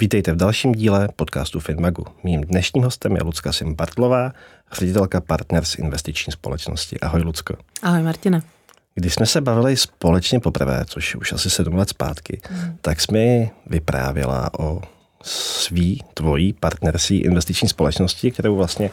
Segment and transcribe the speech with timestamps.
[0.00, 2.04] Vítejte v dalším díle podcastu Finmagu.
[2.24, 4.32] Mým dnešním hostem je Lucka Simbartlová,
[4.72, 7.00] ředitelka Partners investiční společnosti.
[7.00, 7.56] Ahoj, Lucko.
[7.82, 8.42] Ahoj, Martina.
[8.94, 12.76] Když jsme se bavili společně poprvé, což už asi sedm let zpátky, mm.
[12.80, 14.82] tak jsme mi vyprávěla o
[15.22, 18.90] svý, tvojí partnersí investiční společnosti, kterou vlastně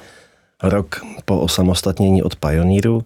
[0.64, 3.04] rok po osamostatnění od Pioneeru uh,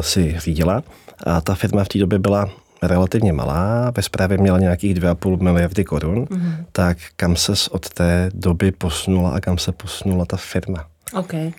[0.00, 0.82] si řídila.
[1.26, 2.50] A ta firma v té době byla
[2.86, 6.64] relativně malá, ve zprávě měla nějakých 2,5 miliardy korun, mm-hmm.
[6.72, 10.84] tak kam se od té doby posunula a kam se posunula ta firma?
[11.12, 11.32] OK.
[11.32, 11.50] Uh,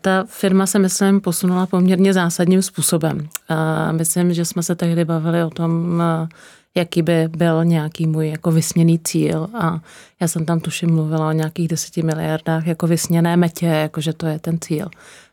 [0.00, 3.18] ta firma se, myslím, posunula poměrně zásadním způsobem.
[3.18, 6.28] Uh, myslím, že jsme se tehdy bavili o tom, uh,
[6.74, 9.80] jaký by byl nějaký můj jako vysněný cíl a
[10.20, 14.26] já jsem tam tuším mluvila o nějakých deseti miliardách jako vysněné metě, jako že to
[14.26, 14.88] je ten cíl.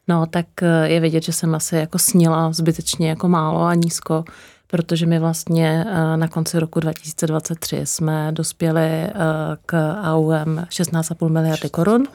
[0.07, 0.45] No, tak
[0.83, 4.23] je vidět, že jsem asi jako snila zbytečně jako málo a nízko,
[4.67, 9.11] protože my vlastně eh, na konci roku 2023 jsme dospěli eh,
[9.65, 12.07] k AUM 16,5 miliardy korun.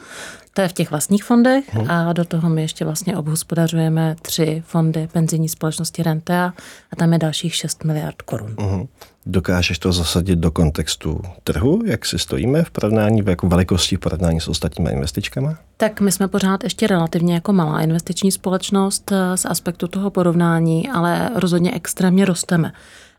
[0.55, 1.91] To je v těch vlastních fondech hmm.
[1.91, 6.53] a do toho my ještě vlastně obhospodařujeme tři fondy penzijní společnosti Rentea
[6.93, 8.57] a tam je dalších 6 miliard korun.
[8.59, 8.87] Hmm.
[9.27, 14.01] Dokážeš to zasadit do kontextu trhu, jak si stojíme v porovnání, v jako velikosti v
[14.01, 15.49] porovnání s ostatními investičkami?
[15.77, 20.89] Tak my jsme pořád ještě relativně jako malá investiční společnost eh, z aspektu toho porovnání,
[20.89, 22.73] ale rozhodně extrémně rosteme.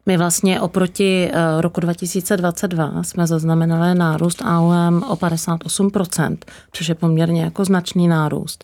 [0.05, 6.37] My vlastně oproti eh, roku 2022 jsme zaznamenali nárůst AUM o 58%,
[6.71, 8.63] což je poměrně jako značný nárůst.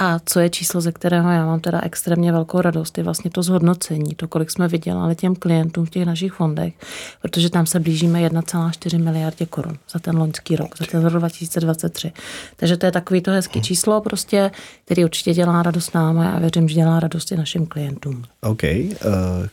[0.00, 3.42] A co je číslo, ze kterého já mám teda extrémně velkou radost, je vlastně to
[3.42, 6.74] zhodnocení, to, kolik jsme vydělali těm klientům v těch našich fondech,
[7.22, 12.12] protože tam se blížíme 1,4 miliardě korun za ten loňský rok, za ten rok 2023.
[12.56, 14.50] Takže to je takový to hezký číslo, prostě,
[14.84, 18.24] který určitě dělá radost nám a já věřím, že dělá radost i našim klientům.
[18.40, 18.62] OK.
[18.62, 18.98] Uh,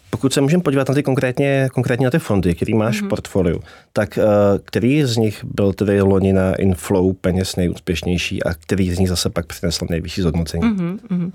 [0.10, 3.00] pokud se můžeme podívat na ty konkrétně, konkrétně na ty fondy, který máš mm-hmm.
[3.00, 3.10] v mhm.
[3.10, 3.60] portfoliu,
[3.94, 4.24] tak uh,
[4.66, 9.30] který z nich byl tedy loni na inflow peněz nejúspěšnější a který z nich zase
[9.30, 10.35] pak přinesl nejvyšší zhodnocení?
[10.44, 11.32] Mm-hmm, mm-hmm.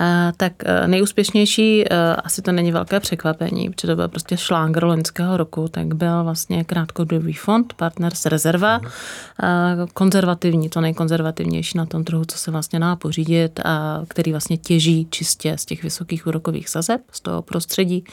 [0.00, 4.84] Uh, tak uh, nejúspěšnější, uh, asi to není velké překvapení, protože to byl prostě šlángr
[4.84, 9.88] loňského roku, tak byl vlastně krátkodobý fond Partners Rezerva, mm-hmm.
[9.94, 15.06] konzervativní, to nejkonzervativnější na tom trhu, co se vlastně dá pořídit a který vlastně těží
[15.10, 18.04] čistě z těch vysokých úrokových sazeb, z toho prostředí,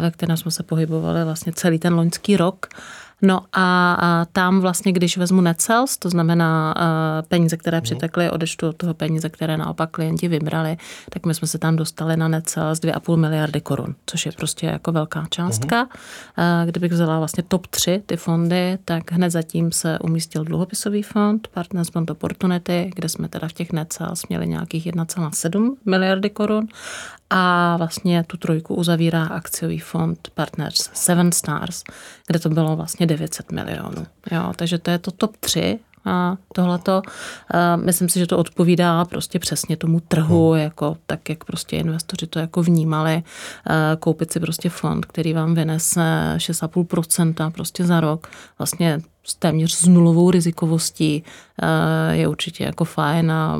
[0.00, 2.66] ve kterém jsme se pohybovali vlastně celý ten loňský rok.
[3.22, 7.82] No a, a tam vlastně, když vezmu net sales, to znamená uh, peníze, které mhm.
[7.82, 10.76] přitekly, odečtu od toho peníze, které naopak klienti vybrali,
[11.10, 14.66] tak my jsme se tam dostali na net sales 2,5 miliardy korun, což je prostě
[14.66, 15.82] jako velká částka.
[15.82, 15.88] Uh,
[16.66, 21.90] kdybych vzala vlastně top 3 ty fondy, tak hned zatím se umístil dluhopisový fond Partners
[21.90, 26.66] Bond Opportunity, kde jsme teda v těch net sales měli nějakých 1,7 miliardy korun
[27.34, 31.82] a vlastně tu trojku uzavírá akciový fond Partners Seven Stars,
[32.26, 34.06] kde to bylo vlastně 900 milionů.
[34.30, 37.02] Jo, takže to je to top 3 a tohleto,
[37.76, 40.60] myslím si, že to odpovídá prostě přesně tomu trhu, hmm.
[40.60, 43.22] jako tak, jak prostě investoři to jako vnímali,
[43.98, 48.28] koupit si prostě fond, který vám vynese 6,5% prostě za rok,
[48.58, 51.24] vlastně s téměř s nulovou rizikovostí
[52.10, 53.58] je určitě jako fajn a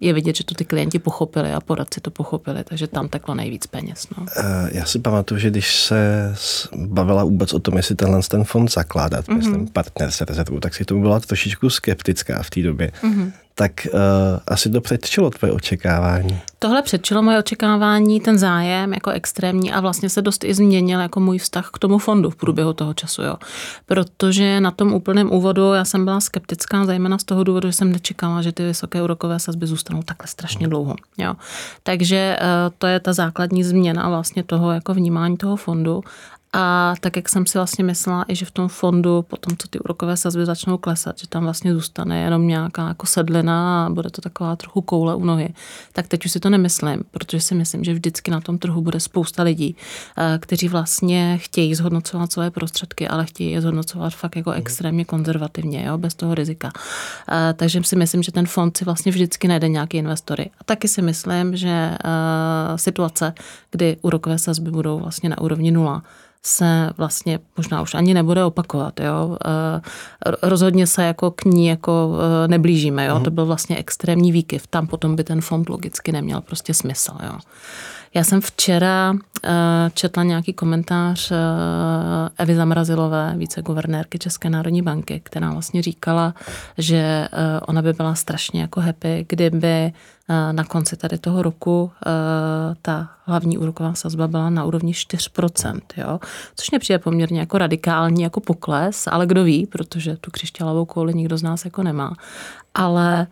[0.00, 3.66] je vidět, že to ty klienti pochopili a poradci to pochopili, takže tam teklo nejvíc
[3.66, 4.06] peněz.
[4.18, 4.26] No.
[4.36, 6.34] Eh, já si pamatuju, že když se
[6.76, 9.36] bavila vůbec o tom, jestli tenhle ten fond zakládat, mm-hmm.
[9.36, 12.92] myslím, partner se rezervu, tak si to byla trošičku skeptická v té době.
[13.02, 14.00] Mm-hmm tak uh,
[14.46, 16.40] asi to předčilo tvoje očekávání.
[16.58, 21.20] Tohle předčilo moje očekávání, ten zájem jako extrémní a vlastně se dost i změnil jako
[21.20, 23.36] můj vztah k tomu fondu v průběhu toho času, jo.
[23.86, 27.92] Protože na tom úplném úvodu já jsem byla skeptická, zejména z toho důvodu, že jsem
[27.92, 31.34] nečekala, že ty vysoké úrokové sazby zůstanou takhle strašně dlouho, jo.
[31.82, 32.46] Takže uh,
[32.78, 36.02] to je ta základní změna vlastně toho jako vnímání toho fondu
[36.52, 39.78] a tak, jak jsem si vlastně myslela, i že v tom fondu, potom co ty
[39.78, 44.20] úrokové sazby začnou klesat, že tam vlastně zůstane jenom nějaká jako sedlina a bude to
[44.20, 45.54] taková trochu koule u nohy,
[45.92, 49.00] tak teď už si to nemyslím, protože si myslím, že vždycky na tom trhu bude
[49.00, 49.76] spousta lidí,
[50.18, 54.58] eh, kteří vlastně chtějí zhodnocovat své prostředky, ale chtějí je zhodnocovat fakt jako mhm.
[54.58, 56.72] extrémně konzervativně, jo, bez toho rizika.
[57.32, 60.50] Eh, takže si myslím, že ten fond si vlastně vždycky najde nějaký investory.
[60.60, 61.98] A taky si myslím, že eh,
[62.76, 63.34] situace,
[63.70, 66.02] kdy úrokové sazby budou vlastně na úrovni nula,
[66.46, 69.00] se vlastně možná už ani nebude opakovat.
[69.00, 69.36] Jo?
[69.46, 69.80] Eh,
[70.42, 73.06] rozhodně se jako k ní jako eh, neblížíme.
[73.06, 73.16] Jo?
[73.16, 73.24] Uh-huh.
[73.24, 74.66] To byl vlastně extrémní výkyv.
[74.66, 77.12] Tam potom by ten fond logicky neměl prostě smysl.
[77.22, 77.38] Jo?
[78.14, 79.50] Já jsem včera uh,
[79.94, 81.36] četla nějaký komentář uh,
[82.38, 86.34] Evy Zamrazilové, viceguvernérky České národní banky, která vlastně říkala,
[86.78, 89.92] že uh, ona by byla strašně jako happy, kdyby
[90.52, 91.90] na konci tady toho roku
[92.82, 96.20] ta hlavní úroková sazba byla na úrovni 4%, jo?
[96.56, 101.14] což mě přijde poměrně jako radikální jako pokles, ale kdo ví, protože tu křišťálovou kouli
[101.14, 102.14] nikdo z nás jako nemá.
[102.74, 103.26] Ale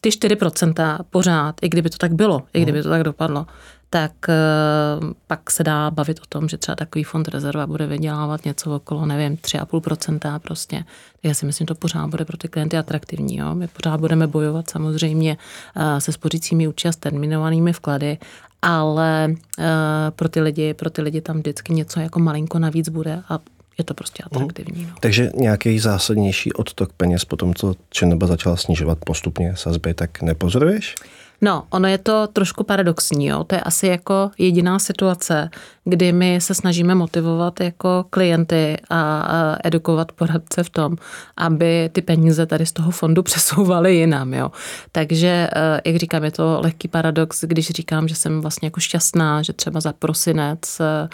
[0.00, 3.46] ty 4% pořád, i kdyby to tak bylo, i kdyby to tak dopadlo,
[3.90, 8.44] tak uh, pak se dá bavit o tom, že třeba takový fond rezerva bude vydělávat
[8.44, 10.84] něco okolo, nevím, 3,5% prostě.
[11.22, 13.36] Já si myslím, že to pořád bude pro ty klienty atraktivní.
[13.36, 13.54] Jo?
[13.54, 15.36] My pořád budeme bojovat samozřejmě
[15.76, 18.18] uh, se spořícími účast s terminovanými vklady,
[18.62, 19.64] ale uh,
[20.10, 23.38] pro ty lidi, pro ty lidi tam vždycky něco jako malinko navíc bude a
[23.78, 24.42] je to prostě mhm.
[24.42, 24.84] atraktivní.
[24.84, 24.94] No.
[25.00, 30.94] Takže nějaký zásadnější odtok peněz po tom, co ČNB začala snižovat postupně sazby, tak nepozoruješ?
[31.40, 33.44] No, ono je to trošku paradoxní, jo.
[33.44, 35.50] To je asi jako jediná situace,
[35.84, 40.96] kdy my se snažíme motivovat jako klienty a edukovat poradce v tom,
[41.36, 44.50] aby ty peníze tady z toho fondu přesouvaly jinam, jo.
[44.92, 49.42] Takže, eh, jak říkám, je to lehký paradox, když říkám, že jsem vlastně jako šťastná,
[49.42, 51.08] že třeba za prosinec, eh,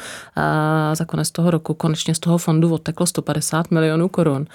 [0.96, 4.46] za konec toho roku konečně z toho fondu odteklo 150 milionů korun,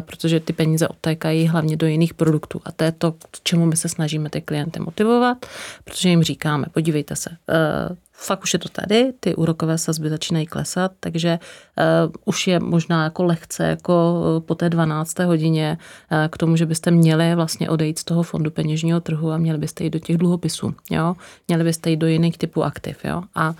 [0.00, 3.76] protože ty peníze odtékají hlavně do jiných produktů a to je to, k čemu my
[3.76, 5.46] se snažíme ty klienty klienty motivovat,
[5.84, 10.46] protože jim říkáme, podívejte se, eh, fakt už je to tady, ty úrokové sazby začínají
[10.46, 11.38] klesat, takže
[11.78, 15.18] uh, už je možná jako lehce jako eh, po té 12.
[15.18, 15.78] hodině
[16.12, 19.58] uh, k tomu, že byste měli vlastně odejít z toho fondu peněžního trhu a měli
[19.58, 21.16] byste jít do těch dluhopisů, jo?
[21.48, 23.22] Měli byste jít do jiných typů aktiv, jo?
[23.34, 23.56] A uh,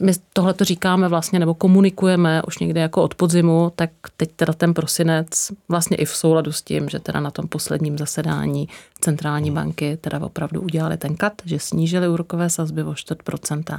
[0.00, 4.52] my tohle to říkáme vlastně, nebo komunikujeme už někde jako od podzimu, tak teď teda
[4.52, 8.68] ten prosinec vlastně i v souladu s tím, že teda na tom posledním zasedání
[9.00, 13.78] centrální banky teda opravdu udělali ten kat, že snížili úrokové sazby o 4%,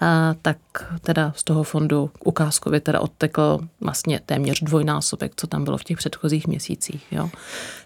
[0.00, 0.56] a, tak
[1.00, 5.96] teda z toho fondu ukázkově teda odtekl vlastně téměř dvojnásobek, co tam bylo v těch
[5.96, 7.06] předchozích měsících.
[7.12, 7.30] Jo.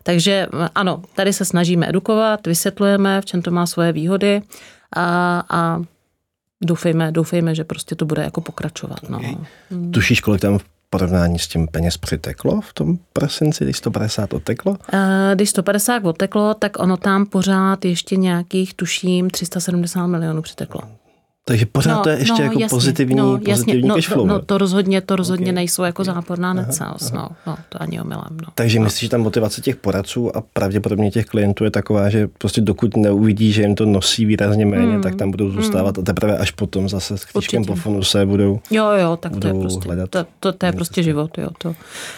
[0.02, 4.42] Takže ano, tady se snažíme edukovat, vysvětlujeme, v čem to má svoje výhody
[4.96, 5.82] a, a
[6.64, 8.98] doufejme, doufejme, že prostě to bude jako pokračovat.
[9.08, 9.18] No.
[9.18, 9.36] Okay.
[9.90, 10.58] Tušíš, kolik tam
[10.96, 14.76] porovnání s tím peněz přiteklo v tom prosinci, když 150 odteklo?
[15.34, 20.80] Když 150 odteklo, tak ono tam pořád ještě nějakých, tuším, 370 milionů přiteklo.
[21.48, 24.08] Takže pořád no, to je ještě no, jako jasně, pozitivní, no, jasně, pozitivní no, cash
[24.08, 24.26] flow.
[24.26, 25.54] No, to rozhodně, to rozhodně okay.
[25.54, 28.36] nejsou jako záporná necels, no, no, to ani omylem.
[28.42, 28.48] No.
[28.54, 28.84] Takže no.
[28.84, 32.96] myslíš, že ta motivace těch poradců a pravděpodobně těch klientů je taková, že prostě dokud
[32.96, 36.02] neuvidí, že jim to nosí výrazně méně, mm, tak tam budou zůstávat mm.
[36.02, 39.46] a teprve až potom zase s křížkem po fonu se budou Jo, jo, tak to
[39.46, 40.10] je prostě, hledat.
[40.10, 41.48] To, to, to je prostě život, jo.
[41.58, 41.74] To,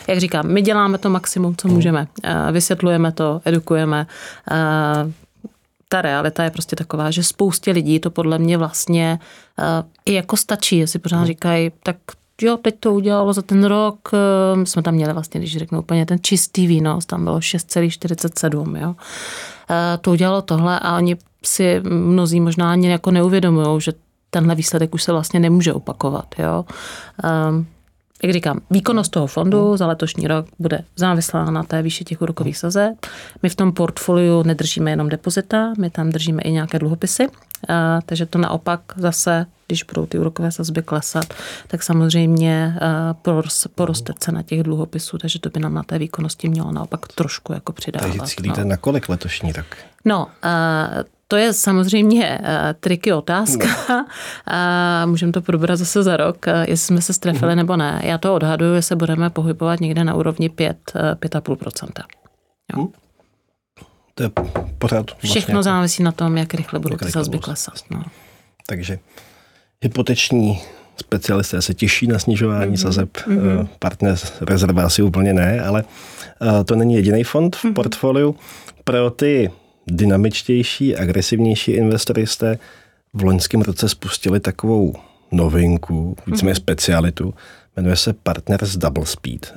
[0.08, 1.74] jak říkám, my děláme to maximum, co mm.
[1.74, 2.06] můžeme.
[2.52, 4.06] Vysvětlujeme to, edukujeme,
[5.88, 9.18] ta realita je prostě taková, že spoustě lidí to podle mě vlastně
[9.58, 9.64] uh,
[10.04, 11.26] i jako stačí, jestli pořád hmm.
[11.26, 11.96] říkají, tak
[12.42, 16.06] jo, teď to udělalo za ten rok, uh, jsme tam měli vlastně, když řeknu úplně
[16.06, 18.88] ten čistý výnos, tam bylo 6,47, jo.
[18.88, 18.96] Uh,
[20.00, 23.92] to udělalo tohle a oni si mnozí možná ani jako neuvědomují, že
[24.30, 26.64] tenhle výsledek už se vlastně nemůže opakovat, jo.
[28.22, 32.58] Jak říkám, výkonnost toho fondu za letošní rok bude závislá na té výši těch úrokových
[32.58, 33.06] sazeb.
[33.42, 37.26] My v tom portfoliu nedržíme jenom depozita, my tam držíme i nějaké dluhopisy,
[37.68, 41.34] a, takže to naopak zase, když budou ty úrokové sazby klesat,
[41.66, 42.74] tak samozřejmě
[43.74, 47.72] poroste cena těch dluhopisů, takže to by nám na té výkonnosti mělo naopak trošku jako
[47.72, 48.06] přidávat.
[48.06, 48.70] Takže cílíte no.
[48.70, 49.66] na kolik letošní rok?
[50.04, 50.26] No,
[51.28, 52.46] to je samozřejmě uh,
[52.80, 53.66] triky otázka.
[53.88, 54.06] No.
[54.48, 57.56] Uh, můžeme to probrat zase za rok, uh, jestli jsme se strefili uh-huh.
[57.56, 58.00] nebo ne.
[58.04, 61.88] Já to odhaduju, že se budeme pohybovat někde na úrovni 5, uh, 5,5%.
[62.76, 62.82] Jo.
[62.82, 62.90] Uh-huh.
[64.14, 64.30] To je
[64.78, 65.10] pořád.
[65.10, 67.74] Vlastně Všechno jako, závisí na tom, jak rychle budou ty sazby klesat.
[67.90, 68.02] No.
[68.66, 68.98] Takže
[69.82, 70.62] hypoteční
[70.96, 72.82] specialisté se těší na snižování mm-hmm.
[72.82, 73.16] sazeb.
[73.16, 73.68] Mm-hmm.
[73.78, 75.84] Partner rezerva asi úplně ne, ale
[76.64, 77.72] to není jediný fond v mm-hmm.
[77.72, 78.36] portfoliu.
[78.84, 79.50] Pro ty
[79.92, 82.58] dynamičtější, agresivnější investory jste
[83.14, 84.94] v loňském roce spustili takovou
[85.32, 86.56] novinku, víceméně mm-hmm.
[86.56, 87.34] specialitu,
[87.76, 89.54] jmenuje se Partners Double Speed.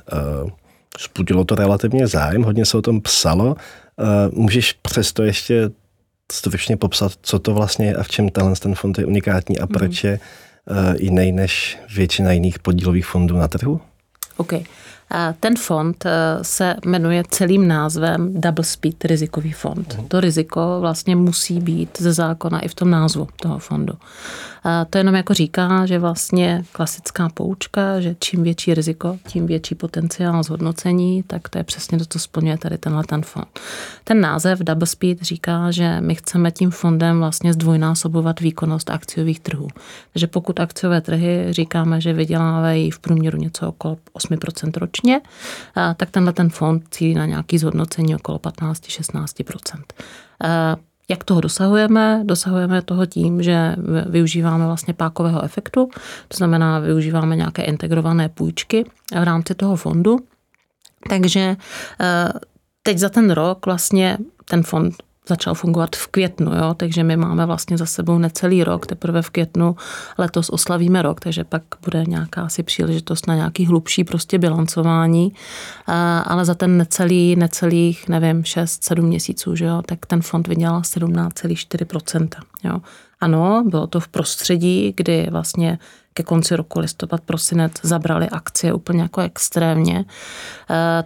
[0.98, 3.46] Spudilo to relativně zájem, hodně se o tom psalo.
[3.46, 5.70] Uh, můžeš přesto ještě
[6.32, 9.66] stručně popsat, co to vlastně je a v čem tenhle ten fond je unikátní a
[9.66, 10.08] proč mm-hmm.
[10.08, 10.20] je
[10.70, 13.80] uh, jiný než většina jiných podílových fondů na trhu?
[14.42, 14.52] OK.
[15.40, 16.04] Ten fond
[16.42, 19.98] se jmenuje celým názvem Double Speed rizikový fond.
[20.08, 23.92] To riziko vlastně musí být ze zákona i v tom názvu toho fondu.
[24.90, 30.42] To jenom jako říká, že vlastně klasická poučka, že čím větší riziko, tím větší potenciál
[30.42, 33.60] zhodnocení, tak to je přesně to, co splňuje tady tenhle ten fond.
[34.04, 39.68] Ten název Double Speed říká, že my chceme tím fondem vlastně zdvojnásobovat výkonnost akciových trhů.
[40.12, 44.31] Takže pokud akciové trhy říkáme, že vydělávají v průměru něco okolo 8%
[44.76, 45.20] ročně,
[45.96, 49.82] tak tenhle ten fond cílí na nějaký zhodnocení okolo 15-16%.
[51.08, 52.22] Jak toho dosahujeme?
[52.24, 55.88] Dosahujeme toho tím, že využíváme vlastně pákového efektu,
[56.28, 58.84] to znamená, využíváme nějaké integrované půjčky
[59.20, 60.18] v rámci toho fondu.
[61.08, 61.56] Takže
[62.00, 62.28] eh,
[62.82, 64.94] teď za ten rok vlastně ten fond
[65.28, 66.74] začal fungovat v květnu, jo?
[66.74, 69.76] takže my máme vlastně za sebou necelý rok, teprve v květnu
[70.18, 75.32] letos oslavíme rok, takže pak bude nějaká asi příležitost na nějaký hlubší prostě bilancování,
[76.24, 79.82] ale za ten necelý, necelých, nevím, 6-7 měsíců, že jo?
[79.86, 82.28] tak ten fond vydělal 17,4%.
[82.64, 82.80] Jo?
[83.20, 85.78] Ano, bylo to v prostředí, kdy vlastně
[86.14, 90.04] ke konci roku listopad, prosinec zabrali akcie úplně jako extrémně,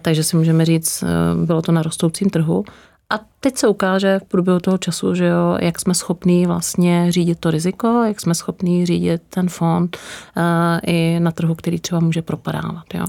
[0.01, 1.03] takže si můžeme říct,
[1.45, 2.65] bylo to na rostoucím trhu,
[3.13, 7.39] a teď se ukáže v průběhu toho času, že jo, jak jsme schopní vlastně řídit
[7.39, 9.97] to riziko, jak jsme schopní řídit ten fond
[10.37, 10.43] uh,
[10.83, 12.85] i na trhu, který třeba může propadávat.
[12.93, 13.05] Jo.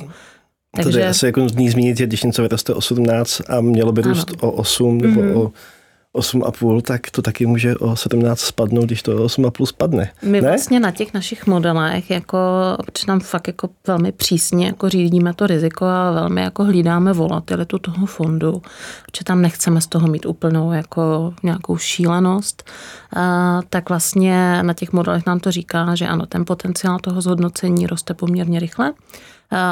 [0.76, 0.92] Takže...
[0.92, 4.02] To je asi jako nutný zmínit, že když něco vyroste o 17 a mělo by
[4.02, 5.38] růst o 8 nebo mm-hmm.
[5.38, 5.52] o
[6.18, 10.10] 8,5, tak to taky může o 17 spadnout, když to o 8,5 spadne.
[10.22, 10.48] My ne?
[10.48, 12.38] vlastně na těch našich modelech, jako,
[12.86, 17.78] protože tam fakt jako velmi přísně jako řídíme to riziko a velmi jako hlídáme volatilitu
[17.78, 18.62] toho fondu,
[19.18, 22.70] protože tam nechceme z toho mít úplnou jako nějakou šílenost,
[23.70, 28.14] tak vlastně na těch modelech nám to říká, že ano, ten potenciál toho zhodnocení roste
[28.14, 28.92] poměrně rychle,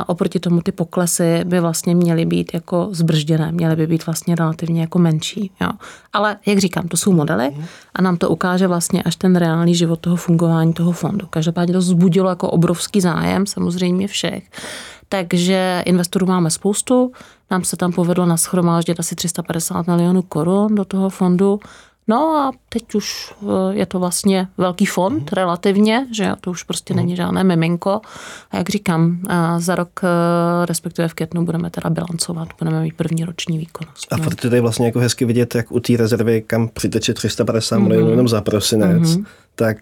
[0.07, 4.81] oproti tomu ty poklesy by vlastně měly být jako zbržděné, měly by být vlastně relativně
[4.81, 5.51] jako menší.
[5.61, 5.71] Jo.
[6.13, 7.57] Ale jak říkám, to jsou modely
[7.95, 11.27] a nám to ukáže vlastně až ten reálný život toho fungování toho fondu.
[11.31, 14.51] Každopádně to zbudilo jako obrovský zájem samozřejmě všech.
[15.09, 17.13] Takže investorů máme spoustu,
[17.51, 21.61] nám se tam povedlo naschromáždit asi 350 milionů korun do toho fondu
[22.09, 25.27] No a teď už eh, je to vlastně velký fond mm.
[25.33, 26.97] relativně, že to už prostě mm.
[26.97, 28.01] není žádné miminko.
[28.51, 32.95] A jak říkám, eh, za rok, eh, respektive v květnu, budeme teda bilancovat, budeme mít
[32.95, 34.13] první roční výkonnost.
[34.13, 34.31] A no.
[34.31, 37.89] to je vlastně jako hezky vidět, jak u té rezervy, kam přiteče 350 mm.
[37.89, 39.25] milionů jenom za prosinec, mm
[39.59, 39.77] tak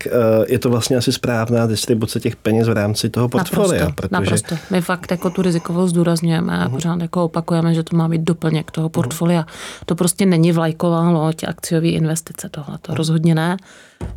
[0.49, 3.85] je to vlastně asi správná distribuce těch peněz v rámci toho portfolia.
[3.85, 4.09] Naprosto, protože...
[4.12, 4.57] naprosto.
[4.71, 6.71] My fakt jako tu rizikovou zdůrazňujeme a uh-huh.
[6.71, 9.43] pořád jako opakujeme, že to má být doplněk toho portfolia.
[9.43, 9.85] Uh-huh.
[9.87, 12.97] To prostě není vlajková loď akciový investice tohle, to uh-huh.
[12.97, 13.57] rozhodně ne.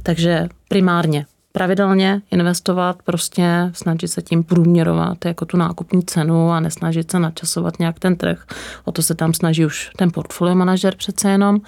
[0.03, 7.11] Takže primárně pravidelně investovat, prostě snažit se tím průměrovat jako tu nákupní cenu a nesnažit
[7.11, 8.45] se načasovat nějak ten trh.
[8.85, 11.61] O to se tam snaží už ten portfolio manažer přece jenom.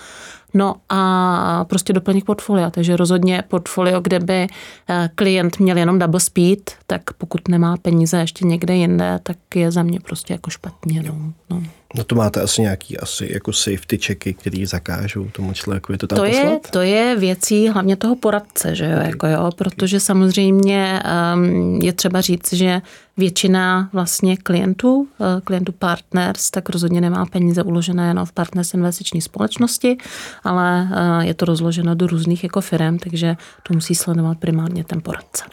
[0.53, 4.47] No a prostě doplnit portfolia, takže rozhodně portfolio, kde by
[4.89, 9.71] eh, klient měl jenom double speed, tak pokud nemá peníze ještě někde jinde, tak je
[9.71, 11.03] za mě prostě jako špatně.
[11.03, 11.33] No.
[11.49, 11.63] no.
[11.95, 16.07] No to máte asi nějaký asi jako safety checky, který zakážou tomu člověku, je to
[16.07, 16.51] tam to poslat?
[16.51, 19.07] Je, to je věcí hlavně toho poradce, že jo, okay.
[19.07, 21.03] jako jo, protože samozřejmě
[21.35, 22.81] um, je třeba říct, že
[23.17, 25.07] většina vlastně klientů, uh,
[25.43, 29.97] klientů partners, tak rozhodně nemá peníze uložené jenom v partners investiční společnosti,
[30.43, 33.35] ale uh, je to rozloženo do různých jako firm, takže
[33.67, 35.43] to musí sledovat primárně ten poradce.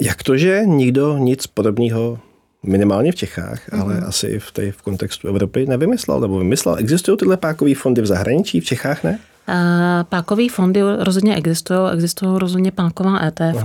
[0.00, 2.18] Jak to, že nikdo nic podobného
[2.66, 3.80] minimálně v Čechách, mm-hmm.
[3.80, 6.76] ale asi v, té, v kontextu Evropy nevymyslel nebo vymyslel.
[6.76, 9.18] Existují tyhle pákové fondy v zahraničí, v Čechách ne?
[10.08, 13.64] Pákové fondy rozhodně existují, existují rozhodně páková ETF,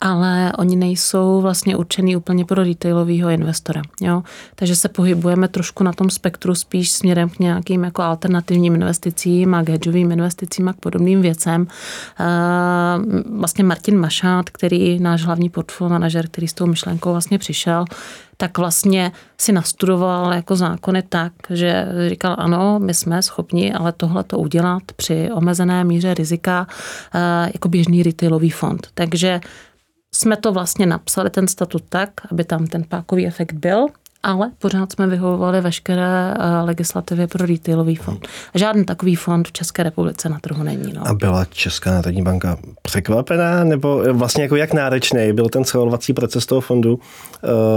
[0.00, 3.82] ale oni nejsou vlastně určený úplně pro retailového investora.
[4.00, 4.22] Jo?
[4.54, 9.62] Takže se pohybujeme trošku na tom spektru spíš směrem k nějakým jako alternativním investicím a
[9.62, 11.66] k hedžovým investicím a k podobným věcem.
[13.38, 17.84] Vlastně Martin Mašát, který náš hlavní portfolio manažer, který s tou myšlenkou vlastně přišel,
[18.40, 24.24] tak vlastně si nastudoval jako zákony tak, že říkal, ano, my jsme schopni, ale tohle
[24.24, 26.66] to udělat při omezené míře rizika
[27.14, 28.88] eh, jako běžný retailový fond.
[28.94, 29.40] Takže
[30.14, 33.86] jsme to vlastně napsali, ten statut tak, aby tam ten pákový efekt byl,
[34.22, 38.28] ale pořád jsme vyhovovali veškeré eh, legislativě pro retailový fond.
[38.54, 40.92] A žádný takový fond v České republice na trhu není.
[40.92, 41.08] No.
[41.08, 46.46] A byla Česká národní banka překvapená, nebo vlastně jako jak náročný byl ten schvalovací proces
[46.46, 46.98] toho fondu?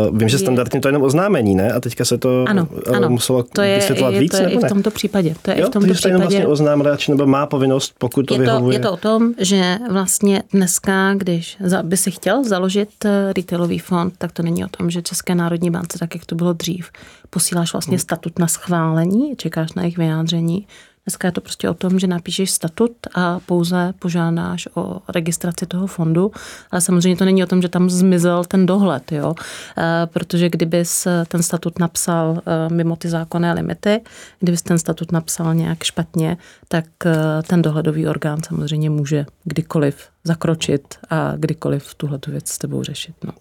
[0.08, 1.74] Uh, vím, že standardně to je jenom oznámení, ne?
[1.74, 3.10] A teďka se to ano, ano.
[3.10, 5.36] muselo to je, vysvětlovat je, víc, to je nebo i v tomto případě.
[5.42, 6.18] To je jo, i v tomto takže případě.
[6.18, 8.76] vlastně oznámrač nebo má povinnost, pokud to je to, vyhovuje.
[8.76, 14.14] je to o tom, že vlastně dneska, když by si chtěl založit eh, retailový fond,
[14.18, 16.92] tak to není o tom, že České národní bance, tak jak to bylo dřív,
[17.30, 20.68] posíláš vlastně statut na schválení, čekáš na jejich vyjádření.
[21.06, 25.88] Dneska je to prostě o tom, že napíšeš statut a pouze požádáš o registraci toho
[25.88, 26.32] fondu,
[26.72, 29.36] ale samozřejmě to není o tom, že tam zmizel ten dohled, jo?
[29.78, 34.02] E, protože kdybys ten statut napsal e, mimo ty zákonné limity,
[34.40, 40.96] kdybys ten statut napsal nějak špatně, tak e, ten dohledový orgán samozřejmě může kdykoliv zakročit
[41.10, 43.16] a kdykoliv tuhle tu věc s tebou řešit.
[43.24, 43.34] No.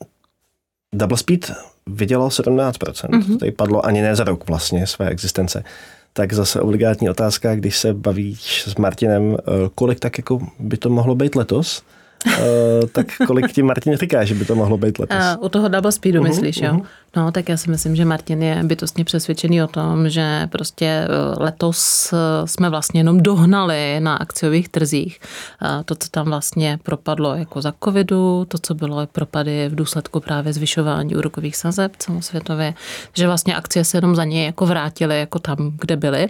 [0.94, 1.52] Double Speed
[1.92, 3.38] vydělal 17%, mm-hmm.
[3.38, 5.64] tady padlo ani ne za rok vlastně své existence.
[6.12, 9.37] Tak zase obligátní otázka, když se bavíš s Martinem,
[9.75, 11.82] kolik tak jako by to mohlo být letos?
[12.27, 12.33] Uh,
[12.93, 15.19] tak kolik ti Martin říká, že by to mohlo být letos?
[15.39, 16.75] Uh, u toho double speedu uh-huh, myslíš, uh-huh.
[16.75, 16.81] jo?
[17.17, 22.15] No, tak já si myslím, že Martin je bytostně přesvědčený o tom, že prostě letos
[22.45, 25.21] jsme vlastně jenom dohnali na akciových trzích
[25.85, 30.53] to, co tam vlastně propadlo jako za covidu, to, co bylo propady v důsledku právě
[30.53, 32.75] zvyšování úrokových sazeb celosvětově,
[33.17, 36.29] že vlastně akcie se jenom za ně jako vrátily jako tam, kde byly,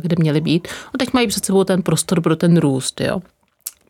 [0.00, 0.68] kde měly být.
[0.94, 3.20] No teď mají před sebou ten prostor pro ten růst, jo.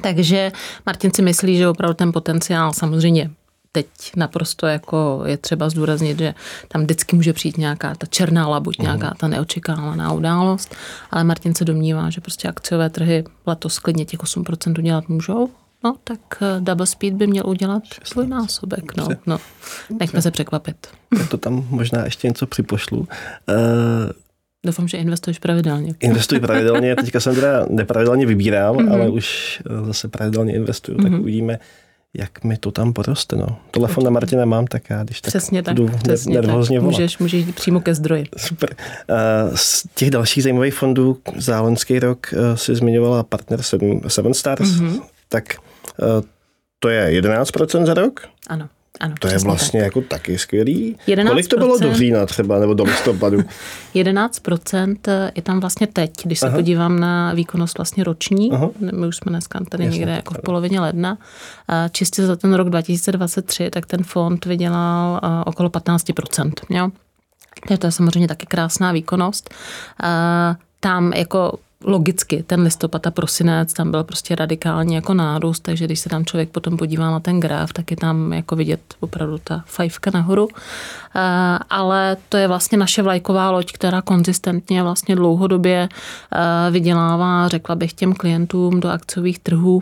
[0.00, 0.52] Takže
[0.86, 3.30] Martin si myslí, že opravdu ten potenciál samozřejmě
[3.72, 6.34] teď naprosto jako je třeba zdůraznit, že
[6.68, 8.82] tam vždycky může přijít nějaká ta černá labuť, uh-huh.
[8.82, 10.74] nějaká ta neočekávaná událost,
[11.10, 15.50] ale Martin se domnívá, že prostě akciové trhy letos klidně těch 8% udělat můžou,
[15.84, 16.20] no tak
[16.58, 19.38] double speed by měl udělat svůj násobek, no, no.
[20.00, 20.76] Nechme se překvapit.
[21.18, 22.98] Tak to tam možná ještě něco připošlu.
[22.98, 23.06] Uh,
[24.66, 25.94] Doufám, že investuješ pravidelně.
[26.00, 28.92] Investuji pravidelně, teďka jsem teda nepravidelně vybíral, mm-hmm.
[28.92, 31.10] ale už zase pravidelně investuju, mm-hmm.
[31.10, 31.58] tak uvidíme,
[32.14, 33.36] jak mi to tam poroste.
[33.36, 33.58] No.
[33.70, 36.82] Telefon na Martina mám, tak já když tak přesně tak, jdu přesně nervózně tak.
[36.82, 36.98] volat.
[36.98, 38.24] Můžeš, můžeš jít přímo ke zdroji.
[38.36, 38.76] Super.
[39.54, 45.00] Z těch dalších zajímavých fondů za loňský rok si zmiňovala partner Seven, Seven Stars, mm-hmm.
[45.28, 45.44] tak
[46.78, 48.20] to je 11% za rok?
[48.46, 48.68] Ano.
[49.00, 49.84] Ano, to je vlastně tak.
[49.84, 50.96] jako taky skvělý.
[51.08, 53.38] 11%, Kolik to bylo do října třeba, nebo do listopadu?
[53.94, 54.96] 11%
[55.34, 56.56] je tam vlastně teď, když se Aha.
[56.56, 58.70] podívám na výkonnost vlastně roční, Aha.
[59.00, 61.18] my už jsme dneska tady Jasně, někde jako v polovině ledna,
[61.92, 66.52] čistě za ten rok 2023, tak ten fond vydělal okolo 15%.
[66.70, 66.90] Jo?
[67.78, 69.54] To je samozřejmě taky krásná výkonnost.
[70.80, 76.00] Tam jako logicky ten listopad a prosinec, tam byl prostě radikální jako nárůst, takže když
[76.00, 79.64] se tam člověk potom podívá na ten graf, tak je tam jako vidět opravdu ta
[79.66, 80.48] fajfka nahoru.
[81.70, 85.88] Ale to je vlastně naše vlajková loď, která konzistentně vlastně dlouhodobě
[86.70, 89.80] vydělává, řekla bych, těm klientům do akciových trhů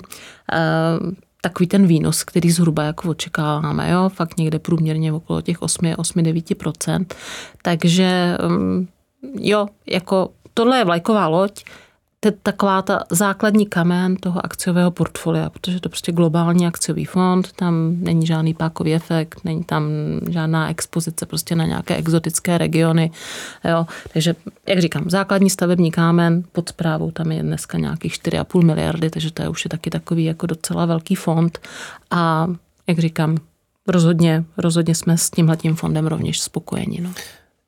[1.40, 7.06] takový ten výnos, který zhruba jako očekáváme, jo, fakt někde průměrně okolo těch 8-9%.
[7.62, 8.36] Takže
[9.34, 11.64] jo, jako tohle je vlajková loď,
[12.20, 17.04] to je taková ta základní kamen toho akciového portfolia, protože to je prostě globální akciový
[17.04, 19.90] fond, tam není žádný pákový efekt, není tam
[20.30, 23.10] žádná expozice prostě na nějaké exotické regiony.
[23.64, 23.86] Jo.
[24.12, 24.34] Takže,
[24.66, 29.42] jak říkám, základní stavební kámen pod zprávou tam je dneska nějakých 4,5 miliardy, takže to
[29.42, 31.58] je už je taky takový jako docela velký fond.
[32.10, 32.46] A
[32.86, 33.36] jak říkám,
[33.86, 37.00] rozhodně, rozhodně jsme s tímhletím fondem rovněž spokojeni.
[37.00, 37.10] No.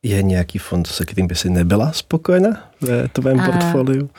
[0.03, 4.11] Je nějaký fond, se kterým by si nebyla spokojena ve tvém portfoliu?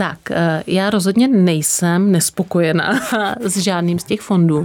[0.00, 0.18] Tak,
[0.66, 3.00] já rozhodně nejsem nespokojená
[3.40, 4.64] s žádným z těch fondů.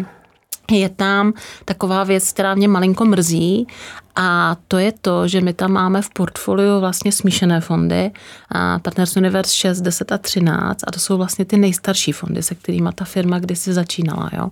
[0.71, 1.33] Je tam
[1.65, 3.67] taková věc, která mě malinko mrzí
[4.15, 8.11] a to je to, že my tam máme v portfoliu vlastně smíšené fondy,
[8.49, 12.55] a Partners Universe 6, 10 a 13 a to jsou vlastně ty nejstarší fondy, se
[12.55, 14.29] kterými ta firma kdysi začínala.
[14.33, 14.49] Jo?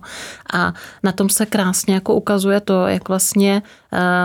[0.52, 3.62] A na tom se krásně jako ukazuje to, jak vlastně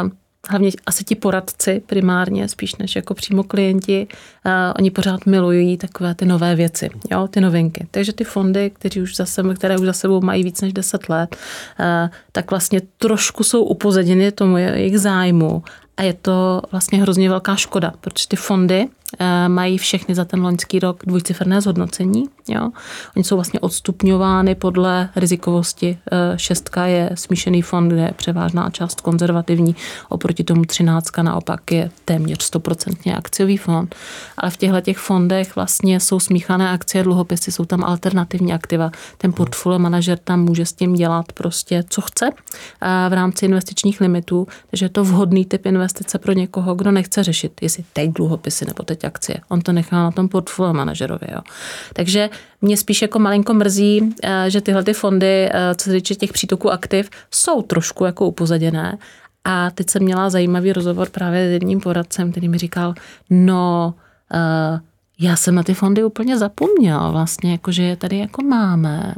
[0.03, 0.09] uh,
[0.47, 4.07] hlavně asi ti poradci primárně, spíš než jako přímo klienti,
[4.45, 7.87] uh, oni pořád milují takové ty nové věci, jo, ty novinky.
[7.91, 11.09] Takže ty fondy, které už za sebou, které už za sebou mají víc než 10
[11.09, 11.35] let,
[11.79, 11.85] uh,
[12.31, 15.63] tak vlastně trošku jsou upozaděny tomu jejich zájmu
[15.99, 18.87] a je to vlastně hrozně velká škoda, protože ty fondy
[19.47, 22.25] mají všechny za ten loňský rok dvojciferné zhodnocení.
[22.47, 22.69] Jo.
[23.15, 25.97] Oni jsou vlastně odstupňovány podle rizikovosti.
[26.35, 29.75] Šestka je smíšený fond, kde je převážná část konzervativní,
[30.09, 33.95] oproti tomu třináctka naopak je téměř stoprocentně akciový fond.
[34.37, 38.91] Ale v těchto těch fondech vlastně jsou smíchané akcie, dluhopisy, jsou tam alternativní aktiva.
[39.17, 42.29] Ten portfolio manažer tam může s tím dělat prostě, co chce
[43.09, 47.23] v rámci investičních limitů, takže je to vhodný typ investice investice pro někoho, kdo nechce
[47.23, 49.37] řešit, jestli teď dluhopisy nebo teď akcie.
[49.49, 51.27] On to nechá na tom portfolio manažerovi.
[51.31, 51.41] Jo.
[51.93, 52.29] Takže
[52.61, 56.33] mě spíš jako malinko mrzí, eh, že tyhle ty fondy, eh, co se týče těch
[56.33, 58.97] přítoků aktiv, jsou trošku jako upozaděné.
[59.43, 62.93] A teď jsem měla zajímavý rozhovor právě s jedním poradcem, který mi říkal,
[63.29, 63.93] no,
[64.33, 64.79] uh,
[65.19, 69.15] já jsem na ty fondy úplně zapomněla vlastně, jako že je tady jako máme.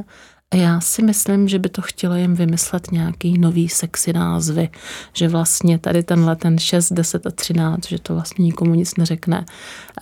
[0.52, 4.68] Já si myslím, že by to chtělo jim vymyslet nějaký nový sexy názvy,
[5.12, 9.44] že vlastně tady tenhle ten 6, 10 a 13, že to vlastně nikomu nic neřekne.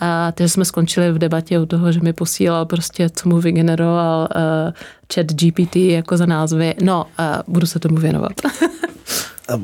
[0.00, 4.28] A takže jsme skončili v debatě u toho, že mi posílal prostě, co mu vygeneroval
[4.36, 4.72] uh,
[5.14, 6.74] chat GPT jako za názvy.
[6.82, 8.32] No, uh, budu se tomu věnovat.
[9.50, 9.60] A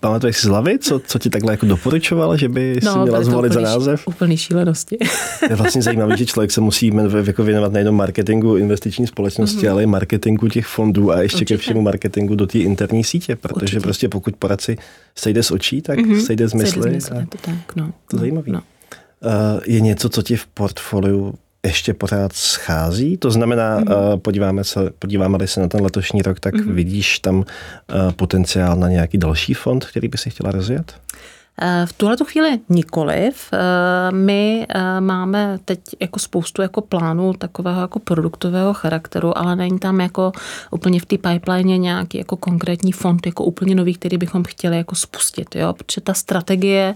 [0.00, 3.22] pamatuješ si z hlavy, co, co ti takhle jako doporučoval, že by no, si měla
[3.22, 4.08] zvolit za název?
[4.08, 4.98] Úplný šílenosti.
[5.50, 6.92] je vlastně zajímavé, že člověk se musí
[7.26, 9.70] jako věnovat nejenom marketingu investiční společnosti, mm-hmm.
[9.70, 11.54] ale i marketingu těch fondů a ještě Určitě.
[11.54, 13.80] ke všemu marketingu do té interní sítě, protože Určitě.
[13.80, 14.76] prostě pokud poradci
[15.14, 16.24] sejde z očí, tak mm-hmm.
[16.24, 16.82] sejde z mysli.
[16.82, 17.92] Sejde z mysli, to tak, no.
[18.10, 18.52] To je zajímavé.
[18.52, 18.60] No.
[18.60, 21.34] Uh, je něco, co ti v portfoliu
[21.66, 23.16] ještě pořád schází.
[23.16, 24.18] To znamená, mm-hmm.
[24.18, 26.72] podíváme se, podíváme se na ten letošní rok, tak mm-hmm.
[26.72, 27.44] vidíš tam
[27.90, 30.94] eh, potenciál na nějaký další fond, který by si chtěla rozjet?
[31.62, 33.48] Eh, v tuhle chvíli nikoliv.
[33.52, 39.78] Eh, my eh, máme teď jako spoustu jako plánů takového jako produktového charakteru, ale není
[39.78, 40.32] tam jako
[40.70, 44.94] úplně v té pipeline nějaký jako konkrétní fond, jako úplně nový, který bychom chtěli jako
[44.94, 45.56] spustit.
[45.56, 45.72] Jo?
[45.72, 46.94] Protože ta strategie,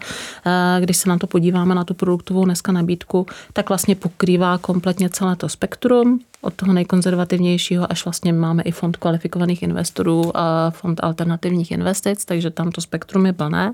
[0.80, 5.36] když se na to podíváme, na tu produktovou dneska nabídku, tak vlastně pokrývá kompletně celé
[5.36, 11.70] to spektrum, od toho nejkonzervativnějšího až vlastně máme i fond kvalifikovaných investorů a fond alternativních
[11.70, 13.72] investic, takže tam to spektrum je plné.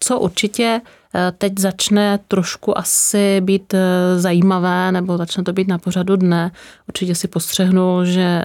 [0.00, 0.80] Co určitě
[1.14, 3.78] e, teď začne trošku asi být e,
[4.18, 6.50] zajímavé, nebo začne to být na pořadu dne.
[6.88, 8.44] Určitě si postřehnul, že e,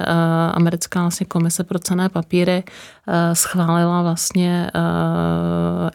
[0.54, 2.64] americká vlastně komise pro cené papíry
[3.34, 4.72] schválila vlastně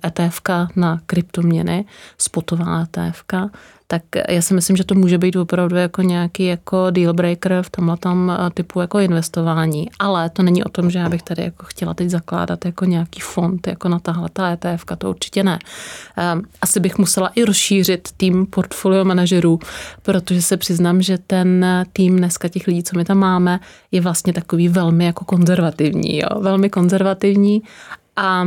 [0.06, 0.40] ETF
[0.76, 1.84] na kryptoměny,
[2.18, 3.22] spotová ETF
[3.90, 7.70] tak já si myslím, že to může být opravdu jako nějaký jako deal breaker v
[7.70, 9.90] tomhle tam eh, typu jako investování.
[9.98, 13.20] Ale to není o tom, že já bych tady jako chtěla teď zakládat jako nějaký
[13.20, 15.58] fond, jako na tahle ta ETF, to určitě ne.
[16.16, 19.58] Ehm, asi bych musela i rozšířit tým portfolio manažerů,
[20.02, 23.60] protože se přiznám, že ten tým dneska těch lidí, co my tam máme,
[23.92, 26.40] je vlastně takový velmi jako konzervativní, jo?
[26.40, 27.62] velmi konzervativní
[28.16, 28.44] a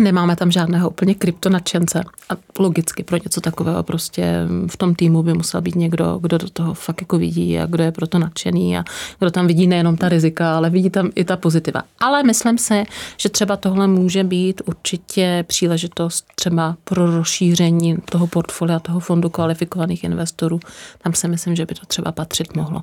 [0.00, 5.34] Nemáme tam žádného úplně kryptonadšence a logicky pro něco takového prostě v tom týmu by
[5.34, 8.84] musel být někdo, kdo do toho fakt jako vidí a kdo je proto nadšený a
[9.18, 11.82] kdo tam vidí nejenom ta rizika, ale vidí tam i ta pozitiva.
[12.00, 12.84] Ale myslím si,
[13.16, 20.04] že třeba tohle může být určitě příležitost třeba pro rozšíření toho portfolia, toho fondu kvalifikovaných
[20.04, 20.60] investorů.
[21.02, 22.82] Tam si myslím, že by to třeba patřit mohlo.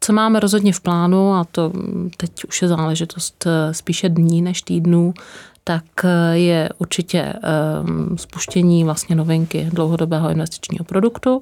[0.00, 1.72] Co máme rozhodně v plánu, a to
[2.16, 5.14] teď už je záležitost eh, spíše dní než týdnů,
[5.68, 11.40] tak eh, je určitě ehm, spuštění vlastně novinky dlouhodobého investičního produktu.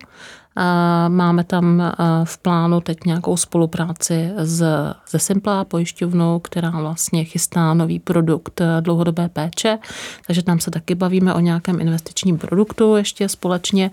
[1.09, 1.83] Máme tam
[2.25, 4.65] v plánu teď nějakou spolupráci s,
[5.07, 9.79] se Simplá pojišťovnou, která vlastně chystá nový produkt eh, dlouhodobé péče,
[10.27, 13.91] takže tam se taky bavíme o nějakém investičním produktu ještě společně.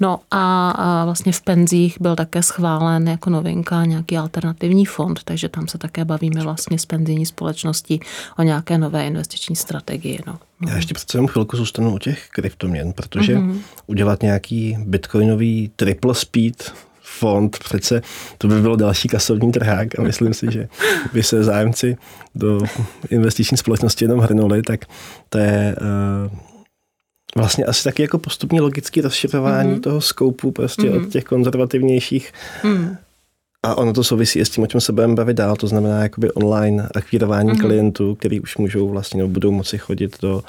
[0.00, 5.48] No a, a vlastně v penzích byl také schválen jako novinka nějaký alternativní fond, takže
[5.48, 8.00] tam se také bavíme vlastně s penzijní společností
[8.38, 10.20] o nějaké nové investiční strategii.
[10.26, 10.38] No.
[10.68, 13.58] Já ještě přece jenom chvilku zůstanu u těch kryptoměn, protože mm-hmm.
[13.86, 18.02] udělat nějaký bitcoinový triple speed fond, přece
[18.38, 20.68] to by bylo další kasovní trhák a myslím si, že
[21.12, 21.96] by se zájemci
[22.34, 22.60] do
[23.10, 24.80] investiční společnosti jenom hrnuli, tak
[25.28, 25.76] to je
[26.30, 26.38] uh,
[27.36, 29.80] vlastně asi taky jako postupně logický rozšiřování mm-hmm.
[29.80, 31.06] toho skoupu prostě mm-hmm.
[31.06, 32.32] od těch konzervativnějších
[32.64, 32.96] mm.
[33.62, 36.02] A ono to souvisí i s tím, o čem se budeme bavit dál, to znamená
[36.02, 37.60] jakoby online akvírování mm-hmm.
[37.60, 40.42] klientů, který už můžou vlastně, nebo budou moci chodit do,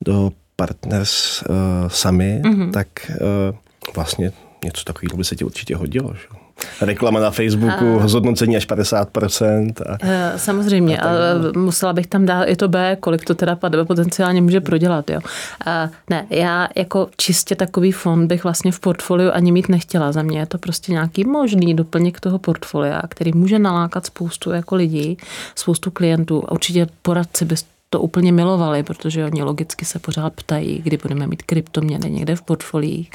[0.00, 1.56] do partners uh,
[1.88, 2.70] sami, mm-hmm.
[2.70, 3.56] tak uh,
[3.94, 4.32] vlastně
[4.64, 6.14] něco takového by se ti určitě hodilo.
[6.14, 6.43] Že?
[6.80, 8.08] Reklama na Facebooku, a...
[8.08, 9.72] zhodnocení až 50%.
[9.86, 11.12] A, eh, Samozřejmě, a, a
[11.56, 15.10] musela bych tam dát i to B, kolik to teda potenciálně může prodělat.
[15.10, 15.20] Jo.
[15.66, 20.12] A ne, já jako čistě takový fond bych vlastně v portfoliu ani mít nechtěla.
[20.12, 24.74] Za mě je to prostě nějaký možný doplněk toho portfolia, který může nalákat spoustu jako
[24.74, 25.18] lidí,
[25.54, 26.44] spoustu klientů.
[26.48, 27.54] A určitě poradci by
[27.90, 32.42] to úplně milovali, protože oni logicky se pořád ptají, kdy budeme mít kryptoměny někde v
[32.42, 33.10] portfoliích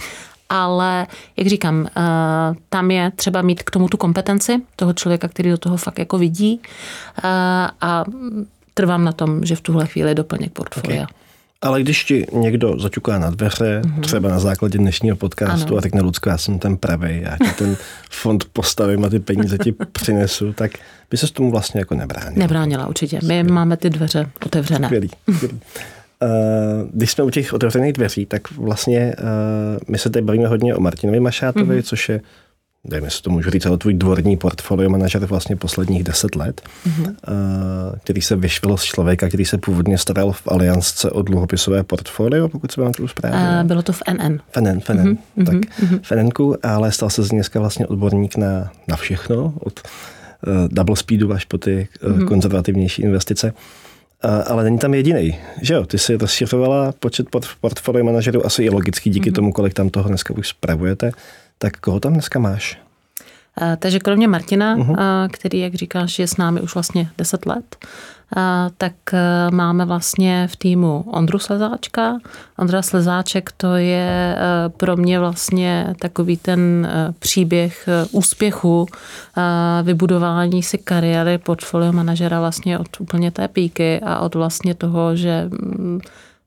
[0.49, 1.07] ale
[1.37, 2.01] jak říkám, eh,
[2.69, 6.17] tam je třeba mít k tomu tu kompetenci toho člověka, který do toho fakt jako
[6.17, 6.61] vidí
[7.17, 7.21] eh,
[7.81, 8.05] a
[8.73, 11.03] trvám na tom, že v tuhle chvíli doplněk portfolia.
[11.03, 11.15] Okay.
[11.61, 14.01] Ale když ti někdo zaťuká na dveře, mm-hmm.
[14.01, 15.77] třeba na základě dnešního podcastu ano.
[15.77, 17.77] a řekne, Lucko, já jsem ten pravý, já ti ten
[18.09, 20.71] fond postavím a ty peníze ti přinesu, tak
[21.11, 22.39] by se s tomu vlastně jako nebránila.
[22.39, 23.15] Nebránila určitě.
[23.15, 23.51] My Skvělý.
[23.51, 24.87] máme ty dveře otevřené.
[24.87, 25.09] Skvělý.
[25.35, 25.59] Skvělý.
[26.93, 29.15] Když jsme u těch otevřených dveří, tak vlastně
[29.87, 31.83] my se tady bavíme hodně o Martinovi Mašátovi, mm-hmm.
[31.83, 32.21] což je
[32.85, 37.15] dejme si to můžu říct, ale tvůj dvorní portfolio manažer vlastně posledních deset let, mm-hmm.
[38.03, 42.71] který se vyšvil z člověka, který se původně staral v Aliansce o dluhopisové portfolio, pokud
[42.71, 43.61] se vám to správně.
[43.61, 44.39] Uh, bylo to v NN.
[44.51, 45.17] V NN, v NN.
[45.37, 45.45] Mm-hmm.
[45.45, 45.99] Tak mm-hmm.
[46.01, 49.79] v NN, ale stal se z dneska vlastně odborník na, na všechno, od
[50.47, 52.27] uh, double speedu až po ty uh, mm-hmm.
[52.27, 53.51] konzervativnější investice.
[53.51, 53.59] Uh,
[54.21, 55.85] ale není tam jediný, že jo?
[55.85, 59.35] Ty si rozšiřovala počet port- portfolio manažerů asi i logicky díky mm-hmm.
[59.35, 61.11] tomu, kolik tam toho dneska už spravujete.
[61.57, 62.88] Tak koho tam dneska máš?
[63.79, 65.27] Takže kromě Martina, uh-huh.
[65.31, 67.75] který, jak říkáš, je s námi už vlastně 10 let,
[68.77, 72.17] tak e, máme vlastně v týmu Ondru Slezáčka.
[72.57, 78.87] Ondra Slezáček to je e, pro mě vlastně takový ten e, příběh úspěchu,
[79.83, 85.49] vybudování si kariéry portfolio manažera vlastně od úplně té píky a od vlastně toho, že
[85.49, 85.99] mm,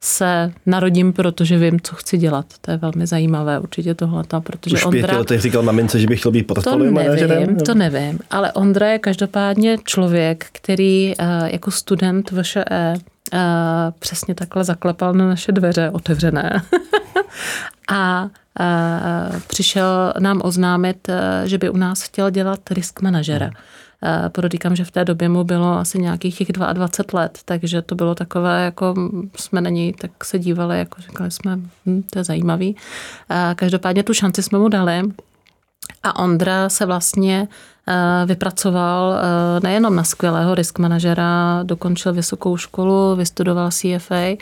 [0.05, 2.47] se narodím, protože vím, co chci dělat.
[2.61, 5.01] To je velmi zajímavé určitě tohle, protože Už Ondra...
[5.01, 7.41] pěti letech říkal mamince, že bych chtěl být portfolio to manažerem?
[7.41, 13.41] nevím, to nevím, ale Ondra je každopádně člověk, který uh, jako student VŠE uh,
[13.99, 16.63] přesně takhle zaklepal na naše dveře otevřené
[17.89, 21.09] a uh, přišel nám oznámit,
[21.45, 23.47] že by u nás chtěl dělat risk manažera.
[23.47, 23.55] Hmm.
[24.05, 27.95] Eh, podotýkám, že v té době mu bylo asi nějakých těch 22 let, takže to
[27.95, 28.95] bylo takové, jako
[29.37, 32.77] jsme na něj tak se dívali, jako říkali jsme, hm, to je zajímavý.
[33.31, 35.03] Eh, každopádně tu šanci jsme mu dali
[36.03, 37.49] a Ondra se vlastně
[38.27, 44.37] vypracoval eh, nejenom na skvělého risk manažera, dokončil vysokou školu, vystudoval CFA eh,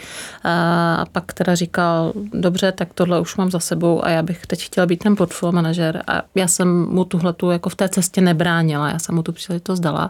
[0.98, 4.64] a pak teda říkal, dobře, tak tohle už mám za sebou a já bych teď
[4.64, 8.20] chtěl být ten portfolio manažer a já jsem mu tuhle tu jako v té cestě
[8.20, 10.08] nebránila, já jsem mu tu příležitost dala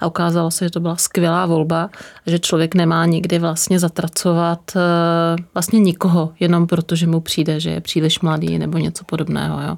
[0.00, 1.90] a ukázalo se, že to byla skvělá volba,
[2.26, 4.60] že člověk nemá nikdy vlastně zatracovat
[5.54, 9.76] vlastně nikoho, jenom protože mu přijde, že je příliš mladý nebo něco podobného, jo.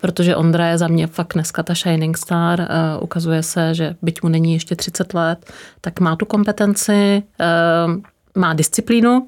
[0.00, 2.66] Protože Ondra je za mě fakt dneska ta shining star eh,
[3.00, 7.46] ukazuje se, že byť mu není ještě 30 let, tak má tu kompetenci, eh,
[8.34, 9.26] má disciplínu,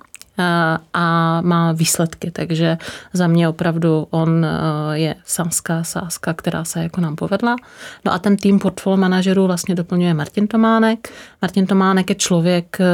[0.94, 2.30] a má výsledky.
[2.30, 2.78] Takže
[3.12, 7.56] za mě opravdu on eh, je samská sázka, která se jako nám povedla.
[8.04, 11.12] No a ten tým portfolio manažerů vlastně doplňuje Martin Tománek.
[11.42, 12.84] Martin Tománek je člověk, eh,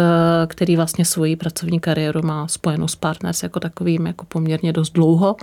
[0.47, 5.37] který vlastně svoji pracovní kariéru má spojenou s Partners jako takovým jako poměrně dost dlouho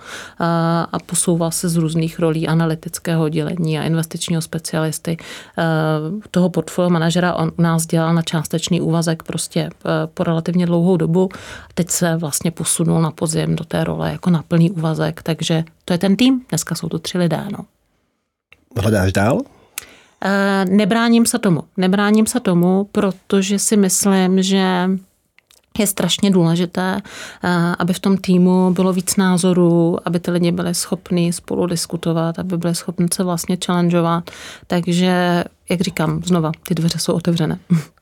[0.91, 5.17] a posouvá se z různých rolí analytického oddělení a investičního specialisty.
[6.31, 9.69] Toho portfolio manažera on u nás dělal na částečný úvazek prostě
[10.13, 11.29] po relativně dlouhou dobu.
[11.73, 15.93] Teď se vlastně posunul na podzim do té role jako na plný úvazek, takže to
[15.93, 17.43] je ten tým, dneska jsou to tři lidé.
[17.51, 17.65] No.
[18.81, 19.41] Hledáš dál?
[20.25, 21.63] E, nebráním se tomu.
[21.77, 24.89] Nebráním se tomu, protože si myslím, že
[25.79, 27.01] je strašně důležité,
[27.43, 32.39] eh, aby v tom týmu bylo víc názorů, aby ty lidi byli schopni spolu diskutovat,
[32.39, 34.31] aby byli schopni se vlastně challengeovat.
[34.67, 37.59] Takže, jak říkám, znova, ty dveře jsou otevřené.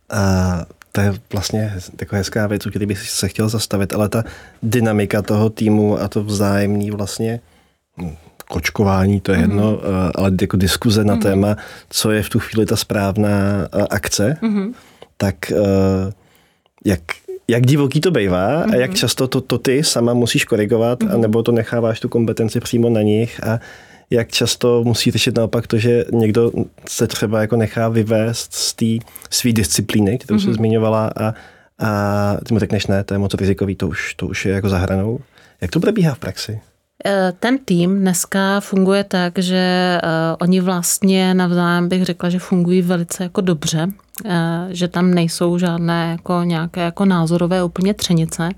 [0.09, 4.23] A to je vlastně taková hezká věc, u které bych se chtěl zastavit, ale ta
[4.63, 7.39] dynamika toho týmu a to vzájemný vlastně
[7.97, 8.15] hm,
[8.49, 9.41] kočkování, to je mm-hmm.
[9.41, 11.21] jedno, eh, ale jako diskuze na mm-hmm.
[11.21, 11.57] téma,
[11.89, 14.73] co je v tu chvíli ta správná eh, akce, mm-hmm.
[15.17, 16.13] tak eh,
[16.85, 17.01] jak,
[17.47, 18.73] jak divoký to bývá mm-hmm.
[18.73, 18.97] a jak mhm.
[18.97, 21.13] často to, to ty sama musíš korigovat, mm-hmm.
[21.13, 23.59] anebo to necháváš tu kompetenci přímo na nich a
[24.11, 26.51] jak často musí řešit naopak to, že někdo
[26.87, 30.45] se třeba jako nechá vyvést z té své disciplíny, kterou mm-hmm.
[30.45, 30.53] mhm.
[30.53, 31.33] zmiňovala a,
[31.79, 34.69] a ty mu řekneš ne, to je moc rizikový, to už, to už je jako
[34.69, 35.19] zahranou.
[35.61, 36.59] Jak to probíhá v praxi?
[37.05, 40.09] Eh, ten tým dneska funguje tak, že uh,
[40.41, 43.87] oni vlastně navzájem bych řekla, že fungují velice jako dobře,
[44.69, 48.49] že tam nejsou žádné jako nějaké jako názorové úplně třenice.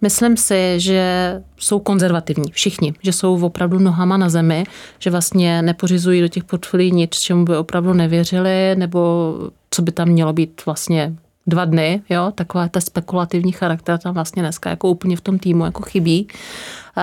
[0.00, 4.64] Myslím si, že jsou konzervativní všichni, že jsou opravdu nohama na zemi,
[4.98, 9.34] že vlastně nepořizují do těch portfolií nic, čemu by opravdu nevěřili, nebo
[9.70, 11.14] co by tam mělo být vlastně
[11.46, 15.64] dva dny, jo, taková ta spekulativní charakter tam vlastně dneska jako úplně v tom týmu
[15.64, 16.28] jako chybí,
[16.96, 17.02] uh,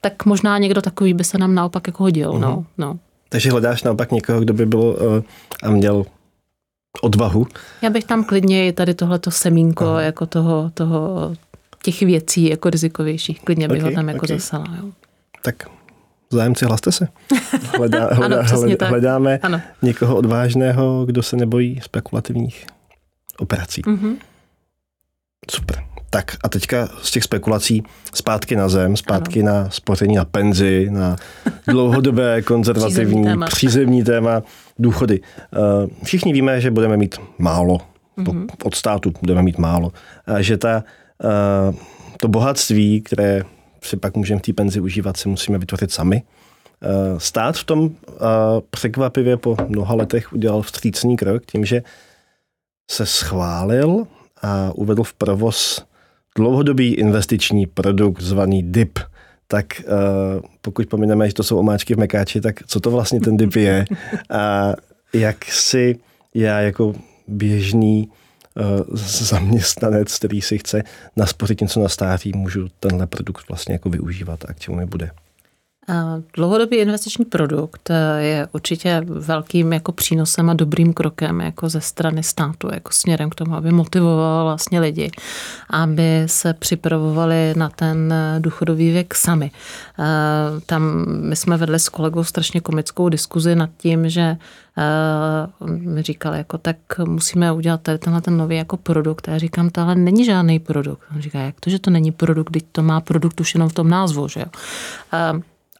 [0.00, 2.40] tak možná někdo takový by se nám naopak jako hodil, uh-huh.
[2.40, 2.64] no, mhm.
[2.78, 2.98] no.
[3.28, 4.96] Takže hledáš naopak někoho, kdo by byl uh,
[5.62, 6.04] a měl
[7.02, 7.46] odvahu?
[7.82, 9.98] Já bych tam klidně i tady tohleto semínko uh-huh.
[9.98, 11.32] jako toho, toho,
[11.82, 14.36] těch věcí jako rizikovějších, klidně bych okay, ho tam jako okay.
[14.36, 14.90] zasala, jo.
[15.42, 15.68] Tak
[16.30, 17.08] zájemci, hlaste se.
[17.78, 19.60] Hledá, hledá, ano, hledá, hledáme ano.
[19.82, 22.66] někoho odvážného, kdo se nebojí spekulativních
[23.38, 23.82] operací.
[23.82, 24.16] Mm-hmm.
[25.50, 25.93] Super.
[26.14, 27.82] Tak a teďka z těch spekulací
[28.14, 29.52] zpátky na zem, zpátky ano.
[29.52, 31.16] na spoření na penzi, na
[31.66, 33.46] dlouhodobé konzervativní přízemní téma.
[33.46, 34.42] přízemní téma,
[34.78, 35.20] důchody.
[35.20, 37.78] Eh, všichni víme, že budeme mít málo.
[38.18, 38.46] Mm-hmm.
[38.64, 39.92] Od státu budeme mít málo.
[40.26, 40.84] A že ta
[42.20, 43.42] to bohatství, které
[43.82, 46.22] si pak můžeme v té penzi užívat, si musíme vytvořit sami.
[47.18, 47.90] Stát v tom
[48.70, 51.82] překvapivě po mnoha letech udělal vstřícný krok tím, že
[52.90, 54.06] se schválil
[54.42, 55.84] a uvedl v provoz
[56.34, 58.98] dlouhodobý investiční produkt zvaný DIP.
[59.46, 63.36] Tak uh, pokud pomineme, že to jsou omáčky v mekáči, tak co to vlastně ten
[63.36, 63.84] DIP je?
[64.30, 64.72] A
[65.12, 65.98] jak si
[66.34, 66.94] já jako
[67.28, 68.08] běžný
[68.88, 70.82] uh, zaměstnanec, který si chce
[71.16, 75.10] naspořit něco na stáří, můžu tenhle produkt vlastně jako využívat a k čemu mi bude?
[76.36, 82.22] Dlouhodobý investiční produkt eh, je určitě velkým jako přínosem a dobrým krokem jako ze strany
[82.22, 85.10] státu, jako směrem k tomu, aby motivoval vlastně lidi,
[85.70, 89.50] aby se připravovali na ten eh, důchodový věk sami.
[89.98, 90.04] Eh,
[90.66, 94.36] tam my jsme vedli s kolegou strašně komickou diskuzi nad tím, že
[95.68, 99.28] mi říkal, jako tak musíme udělat tady tenhle ten nový jako produkt.
[99.28, 101.00] A já říkám, to ale není žádný produkt.
[101.14, 103.72] On říká, jak to, že to není produkt, když to má produkt už jenom v
[103.72, 104.46] tom názvu, že jo.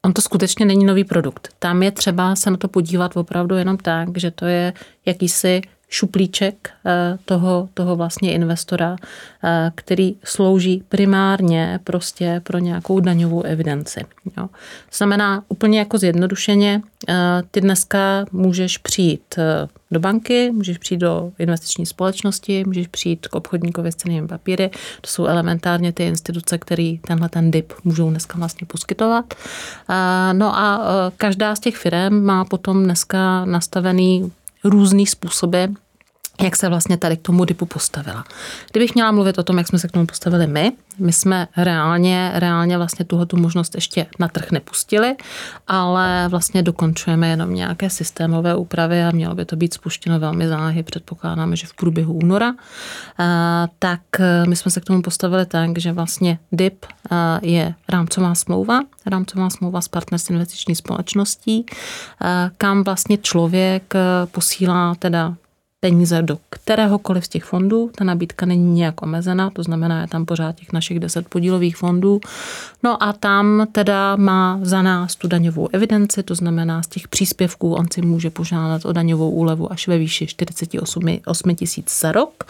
[0.04, 1.48] On to skutečně není nový produkt.
[1.58, 4.72] Tam je třeba se na to podívat opravdu jenom tak, že to je
[5.06, 5.62] jakýsi
[5.94, 8.96] šuplíček eh, toho, toho vlastně investora,
[9.44, 14.00] eh, který slouží primárně prostě pro nějakou daňovou evidenci.
[14.36, 14.48] Jo.
[14.92, 17.14] Znamená úplně jako zjednodušeně, eh,
[17.50, 19.38] ty dneska můžeš přijít
[19.90, 24.70] do banky, můžeš přijít do investiční společnosti, můžeš přijít k obchodníkovi s cenými papíry.
[25.00, 29.34] To jsou elementárně ty instituce, které tenhle ten DIP můžou dneska vlastně poskytovat.
[30.32, 30.80] No a
[31.16, 34.32] každá z těch firm má potom dneska nastavený
[34.64, 35.64] různý způsoby,
[36.42, 38.24] jak se vlastně tady k tomu DIPu postavila.
[38.70, 42.32] Kdybych měla mluvit o tom, jak jsme se k tomu postavili my, my jsme reálně,
[42.34, 45.16] reálně vlastně tuhle tu možnost ještě na trh nepustili,
[45.66, 50.82] ale vlastně dokončujeme jenom nějaké systémové úpravy a mělo by to být spuštěno velmi záhy,
[50.82, 52.54] předpokládáme, že v průběhu února.
[53.78, 58.34] Tak e, my jsme se k tomu postavili tak, že vlastně DIP e, je rámcová
[58.34, 63.94] smlouva, rámcová smlouva s partners investiční společností, e, kam vlastně člověk
[64.30, 65.34] posílá teda
[65.84, 67.90] peníze do kteréhokoliv z těch fondů.
[67.96, 72.20] Ta nabídka není nějak omezená, to znamená, je tam pořád těch našich deset podílových fondů.
[72.82, 77.74] No a tam teda má za nás tu daňovou evidenci, to znamená z těch příspěvků
[77.74, 82.44] on si může požádat o daňovou úlevu až ve výši 48 tisíc za rok.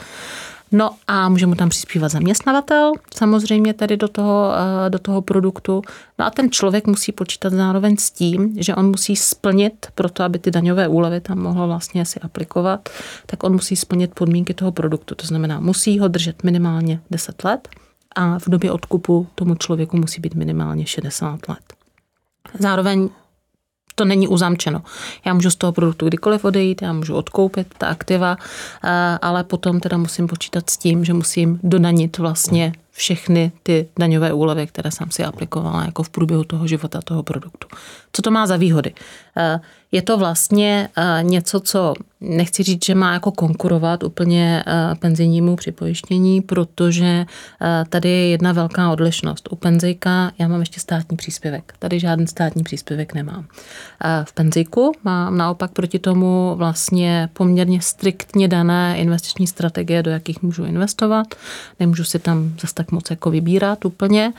[0.73, 4.53] No a může mu tam přispívat zaměstnavatel, samozřejmě tady do toho,
[4.87, 5.83] eh, do toho produktu.
[6.19, 10.23] No a ten člověk musí počítat zároveň s tím, že on musí splnit, pro to,
[10.23, 12.89] aby ty daňové úlevy tam mohl vlastně si aplikovat,
[13.27, 15.15] tak on musí splnit podmínky toho produktu.
[15.15, 17.69] To znamená, musí ho držet minimálně 10 let
[18.17, 21.75] a v době odkupu tomu člověku musí být minimálně 60 let.
[22.59, 23.09] Zároveň
[23.95, 24.83] to není uzamčeno.
[25.25, 28.37] Já můžu z toho produktu kdykoliv odejít, já můžu odkoupit ta aktiva,
[28.85, 34.33] eh, ale potom teda musím počítat s tím, že musím dodanit vlastně všechny ty daňové
[34.33, 37.69] úlevy, které jsem si aplikovala jako v průběhu toho života toho produktu.
[38.13, 38.95] Co to má za výhody?
[39.37, 39.61] Eh,
[39.93, 45.57] je to vlastně eh, něco, co nechci říct, že má jako konkurovat úplně eh, penzijnímu
[45.57, 47.27] připojištění, protože
[47.89, 49.49] tady je jedna velká odlišnost.
[49.51, 51.75] U penzijka já mám ještě státní příspěvek.
[51.79, 53.47] Tady žádný státní příspěvek nemám.
[54.25, 60.65] V penzijku mám naopak proti tomu vlastně poměrně striktně dané investiční strategie, do jakých můžu
[60.65, 61.27] investovat.
[61.81, 64.33] Nemůžu si tam zase tak moc jako vybírat úplně.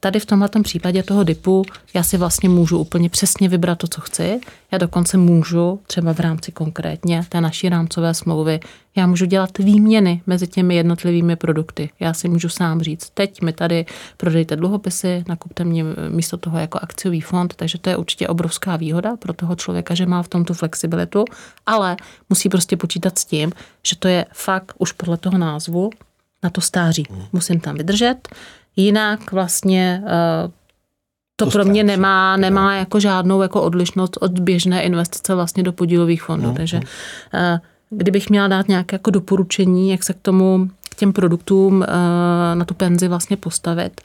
[0.00, 4.00] Tady v tomhle případě toho DIPu já si vlastně můžu úplně přesně vybrat to, co
[4.00, 4.40] chci.
[4.72, 8.60] Já dokonce můžu třeba v rámci konkrétně té naší rámcové smlouvy,
[8.96, 11.90] já můžu dělat výměny mezi těmi jednotlivými produkty.
[12.00, 16.78] Já si můžu sám říct, teď mi tady prodejte dluhopisy, nakupte mě místo toho jako
[16.82, 20.44] akciový fond, takže to je určitě obrovská výhoda pro toho člověka, že má v tom
[20.44, 21.24] tu flexibilitu,
[21.66, 21.96] ale
[22.30, 23.52] musí prostě počítat s tím,
[23.86, 25.90] že to je fakt už podle toho názvu
[26.44, 27.06] na to stáří.
[27.32, 28.28] Musím tam vydržet,
[28.76, 30.50] jinak vlastně eh,
[31.36, 35.72] to, to pro mě nemá, nemá jako žádnou jako odlišnost od běžné investice vlastně do
[35.72, 36.46] podílových fondů.
[36.46, 36.86] No, Takže no.
[37.34, 41.86] Eh, kdybych měla dát nějaké jako doporučení, jak se k tomu, k těm produktům eh,
[42.54, 44.00] na tu penzi vlastně postavit,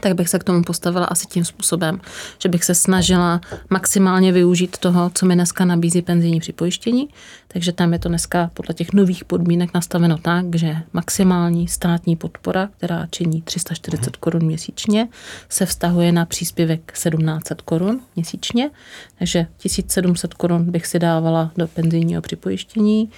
[0.00, 2.00] tak bych se k tomu postavila asi tím způsobem,
[2.38, 7.08] že bych se snažila maximálně využít toho, co mi dneska nabízí penzijní připojištění.
[7.48, 12.68] Takže tam je to dneska podle těch nových podmínek nastaveno tak, že maximální státní podpora,
[12.76, 14.20] která činí 340 mhm.
[14.20, 15.08] korun měsíčně,
[15.48, 18.70] se vztahuje na příspěvek 1700 korun měsíčně.
[19.18, 23.10] Takže 1700 korun bych si dávala do penzijního připojištění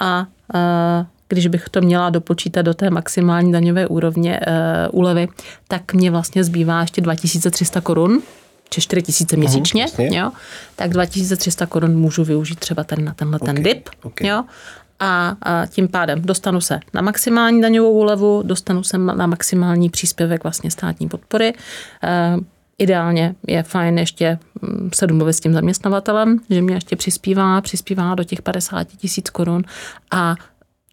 [0.00, 0.26] a
[1.30, 5.28] když bych to měla dopočítat do té maximální daňové úrovně uh, úlevy,
[5.68, 8.22] tak mě vlastně zbývá ještě 2300 korun,
[8.70, 10.30] či 4000 měsíčně, uh, jo,
[10.76, 14.28] tak 2300 korun můžu využít třeba tady na tenhle okay, ten dip, okay.
[14.28, 14.44] jo,
[15.00, 20.42] a, a tím pádem dostanu se na maximální daňovou úlevu, dostanu se na maximální příspěvek
[20.42, 21.52] vlastně státní podpory.
[22.04, 22.36] E,
[22.80, 28.14] Ideálně je fajn ještě mm, se domluvit s tím zaměstnavatelem, že mě ještě přispívá, přispívá
[28.14, 29.62] do těch 50 tisíc korun
[30.10, 30.36] a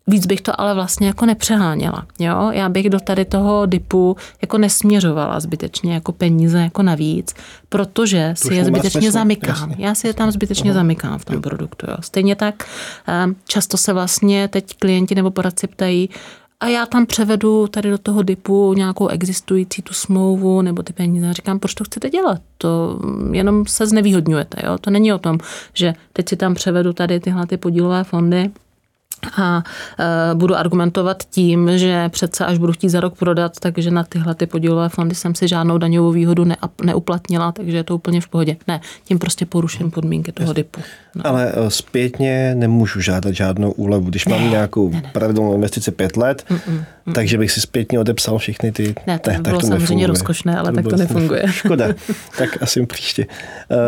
[0.07, 2.05] Víc bych to ale vlastně jako nepřeháněla.
[2.19, 2.51] Jo?
[2.51, 7.33] Já bych do tady toho dipu jako nesměřovala zbytečně jako peníze jako navíc,
[7.69, 9.11] protože si je zbytečně smysl.
[9.11, 9.69] zamykám.
[9.69, 9.85] Jasně.
[9.85, 10.79] Já si je tam zbytečně Aha.
[10.79, 11.41] zamykám v tom jo.
[11.41, 11.85] produktu.
[11.89, 11.97] Jo?
[11.99, 12.65] Stejně tak
[13.07, 16.09] ehm, často se vlastně teď klienti nebo poradci ptají,
[16.59, 21.29] a já tam převedu tady do toho dipu nějakou existující tu smlouvu nebo ty peníze.
[21.29, 22.41] A říkám, proč to chcete dělat?
[22.57, 22.99] To
[23.31, 24.61] jenom se znevýhodňujete.
[24.65, 24.77] Jo?
[24.77, 25.37] To není o tom,
[25.73, 28.51] že teď si tam převedu tady tyhle ty podílové fondy
[29.37, 29.63] a
[30.31, 34.35] e, budu argumentovat tím, že přece až budu chtít za rok prodat, takže na tyhle
[34.35, 38.27] ty podílové fondy jsem si žádnou daňovou výhodu ne, neuplatnila, takže je to úplně v
[38.27, 38.57] pohodě.
[38.67, 40.81] Ne, tím prostě poruším podmínky toho DIPu.
[41.15, 41.27] No.
[41.27, 44.09] Ale e, zpětně nemůžu žádat žádnou úlevu.
[44.09, 45.09] Když mám ne, nějakou ne, ne.
[45.13, 47.13] pravidelnou investici pět let, mm, mm, mm.
[47.13, 48.95] takže bych si zpětně odepsal všechny ty...
[49.07, 50.07] Ne, to by bylo to samozřejmě nefunguje.
[50.07, 51.43] rozkošné, ale to tak to nefunguje.
[51.51, 51.87] Škoda,
[52.37, 53.25] tak asi příště.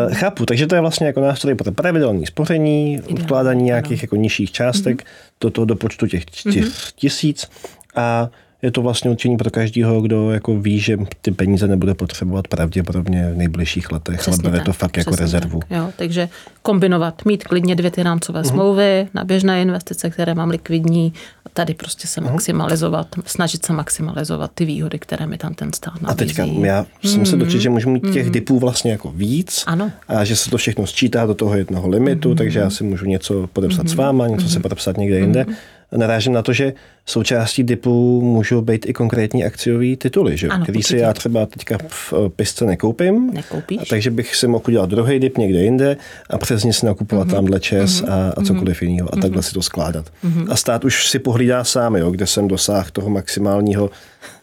[0.08, 4.52] Uh, chápu, takže to je vlastně jako nástroj pro pravidelné spoření, odkládání nějakých jako nižších
[4.52, 6.92] částek, mm-hmm do toho do počtu těch, těch mm-hmm.
[6.94, 7.48] tisíc
[7.96, 8.30] a
[8.62, 13.30] je to vlastně určení pro každého, kdo jako ví, že ty peníze nebude potřebovat pravděpodobně
[13.32, 15.60] v nejbližších letech, Přesně ale bere to fakt jako rezervu.
[15.60, 15.78] Tak.
[15.78, 16.28] Jo, takže
[16.62, 18.50] kombinovat, mít klidně dvě ty rámcové uh-huh.
[18.50, 21.12] smlouvy na běžné investice, které mám likvidní,
[21.46, 22.32] a tady prostě se uh-huh.
[22.32, 26.12] maximalizovat, snažit se maximalizovat ty výhody, které mi tam ten stát nabízí.
[26.12, 27.30] A teďka já jsem mm-hmm.
[27.30, 28.30] se dočetl, že můžu mít těch mm-hmm.
[28.30, 29.92] dipů vlastně jako víc ano.
[30.08, 32.36] a že se to všechno sčítá do toho jednoho limitu, mm-hmm.
[32.36, 33.90] takže já si můžu něco podepsat mm-hmm.
[33.90, 34.52] s váma, něco mm-hmm.
[34.52, 35.42] se podepsat někde jinde.
[35.42, 35.54] Mm-hmm
[35.96, 36.72] narážím na to, že
[37.10, 40.48] součástí DIPu můžou být i konkrétní akciové tituly, že?
[40.48, 43.88] Ano, který si já třeba teďka v eh, pisce nekoupím, Nekoupíš.
[43.88, 45.96] takže bych si mohl udělat druhý DIP někde jinde
[46.30, 47.34] a přes ně si nakupovat mm-hmm.
[47.34, 48.12] tamhle čes mm-hmm.
[48.12, 48.88] a, a cokoliv mm-hmm.
[48.88, 49.22] jiného a mm-hmm.
[49.22, 50.06] takhle si to skládat.
[50.24, 50.46] Mm-hmm.
[50.50, 53.90] A stát už si pohlídá sám, jo, kde jsem dosáhl toho maximálního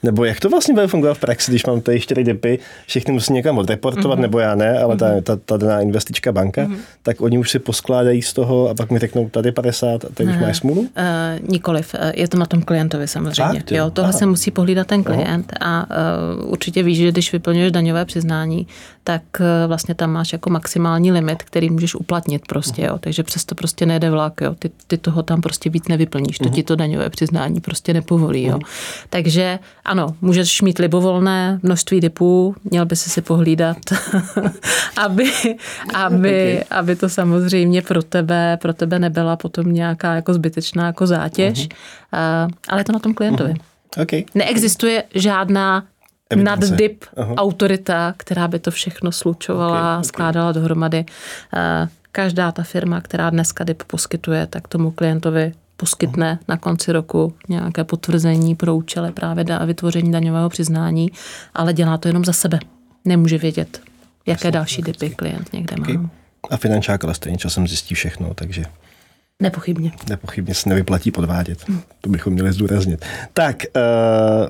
[0.04, 3.34] nebo jak to vlastně bude fungovat v praxi, když mám tady čtyři dipy, všechny musí
[3.34, 4.22] někam odreportovat, mm-hmm.
[4.22, 6.78] nebo já ne, ale ta, ta, ta daná investička banka, mm-hmm.
[7.04, 10.30] tak oni už si poskládají z toho a pak mi řeknou tady 50 a tady
[10.30, 10.82] už máš smůlu?
[10.82, 10.88] Uh,
[11.50, 13.60] nikoliv, eh, je to na tom klientovi samozřejmě.
[13.60, 14.20] Fakt, jo, tohle Aha.
[14.20, 15.82] se musí pohlídat ten klient Aha.
[15.82, 15.88] a
[16.44, 18.68] uh, určitě víš, že když vyplňuješ daňové přiznání,
[19.08, 23.56] tak uh, vlastně tam máš jako maximální limit, který můžeš uplatnit prostě, jo, takže přesto
[23.56, 27.10] prostě nejde vlak, jo, ty, ty toho tam prostě víc nevyplníš, to ti to daňové
[27.10, 28.60] přiznání prostě nepovolí, jo.
[29.10, 33.78] Takže ano, můžeš mít libovolné množství dipů, měl by si si pohlídat,
[34.98, 35.32] aby,
[35.94, 41.68] aby, aby to samozřejmě pro tebe, pro tebe nebyla potom nějaká jako zbytečná jako zátěž,
[41.68, 42.46] uh-huh.
[42.46, 43.54] uh, ale je to na tom klientovi.
[43.54, 44.02] Uh-huh.
[44.02, 44.24] Okay.
[44.36, 45.84] Neexistuje žádná
[46.36, 47.36] nad dip uh-huh.
[47.38, 50.04] autorita, která by to všechno slučovala, okay, okay.
[50.04, 51.06] skládala dohromady.
[51.54, 57.34] Uh, každá ta firma, která dneska dip poskytuje, tak tomu klientovi poskytne na konci roku
[57.50, 61.12] nějaké potvrzení pro účely právě da, vytvoření daňového přiznání,
[61.54, 62.60] ale dělá to jenom za sebe.
[63.06, 63.82] Nemůže vědět,
[64.26, 65.84] jaké další dipy klient někde má.
[65.84, 65.98] Okay.
[66.50, 68.64] A finančák ale stejně časem zjistí všechno, takže...
[69.42, 69.92] Nepochybně.
[70.10, 71.68] Nepochybně se nevyplatí podvádět.
[71.68, 71.82] Hmm.
[72.02, 73.06] To bychom měli zdůraznit.
[73.34, 74.50] Tak, uh,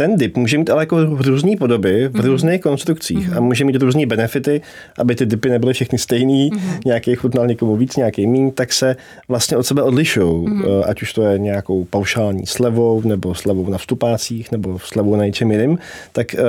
[0.00, 2.24] ten dip může mít ale jako v různé podoby, v mm-hmm.
[2.24, 3.36] různých konstrukcích mm-hmm.
[3.36, 4.60] a může mít různé benefity,
[4.98, 6.80] aby ty dipy nebyly všechny stejný, mm-hmm.
[6.86, 8.96] nějaký chutnal někomu víc, nějaký méně, tak se
[9.28, 10.46] vlastně od sebe odlišují.
[10.46, 10.84] Mm-hmm.
[10.86, 15.50] Ať už to je nějakou paušální slevou, nebo slevou na vstupácích, nebo slevou na něčem
[15.50, 15.78] jiným,
[16.12, 16.40] tak eh,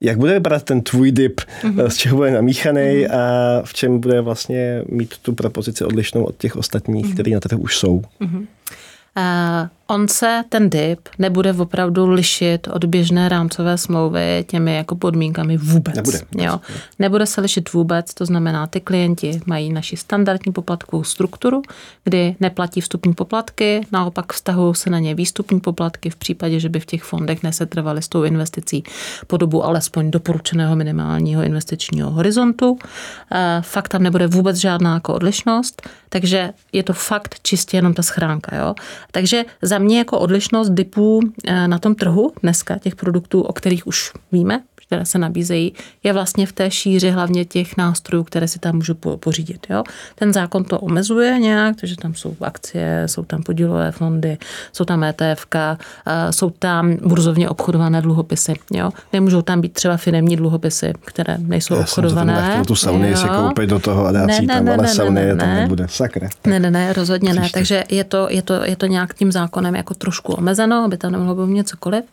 [0.00, 1.88] jak bude vypadat ten tvůj dip, mm-hmm.
[1.88, 3.16] z čeho bude namíchaný mm-hmm.
[3.16, 7.12] a v čem bude vlastně mít tu propozici odlišnou od těch ostatních, mm-hmm.
[7.12, 8.02] které na trhu už jsou.
[8.20, 8.46] Mm-hmm.
[9.16, 15.56] Uh, on se, ten DIP, nebude opravdu lišit od běžné rámcové smlouvy těmi jako podmínkami
[15.56, 15.94] vůbec.
[15.94, 16.20] Nebude.
[16.38, 16.60] Jo.
[16.98, 21.62] Nebude se lišit vůbec, to znamená, ty klienti mají naši standardní poplatkovou strukturu,
[22.04, 26.80] kdy neplatí vstupní poplatky, naopak vztahují se na ně výstupní poplatky v případě, že by
[26.80, 28.84] v těch fondech nesetrvali s tou investicí
[29.26, 32.78] po dobu alespoň doporučeného minimálního investičního horizontu.
[33.32, 38.02] Eh, fakt tam nebude vůbec žádná jako odlišnost, takže je to fakt čistě jenom ta
[38.02, 38.56] schránka.
[38.56, 38.74] Jo.
[39.10, 39.44] Takže
[39.74, 44.12] za mě jako odlišnost dipů eh, na tom trhu dneska, těch produktů, o kterých už
[44.32, 45.72] víme, které se nabízejí,
[46.02, 49.66] je vlastně v té šíři hlavně těch nástrojů, které si tam můžu pořídit.
[49.70, 49.84] Jo?
[50.14, 54.38] Ten zákon to omezuje nějak, takže tam jsou akcie, jsou tam podílové fondy,
[54.72, 55.46] jsou tam ETF,
[56.30, 58.54] jsou tam burzovně obchodované dluhopisy.
[58.72, 58.90] Jo?
[59.12, 62.50] Nemůžou tam být třeba firmní dluhopisy, které nejsou Já obchodované.
[62.52, 64.82] Jsem to tu sauny si koupit do toho a dát ne, si tam, ne, ale
[64.82, 65.86] ne, sauny ne, ne, tam nebude.
[65.88, 66.28] Sakra.
[66.46, 67.42] Ne, ne, ne, rozhodně Příště.
[67.42, 67.50] ne.
[67.52, 71.12] Takže je to, je, to, je to nějak tím zákonem jako trošku omezeno, aby tam
[71.12, 72.04] nemohlo být cokoliv.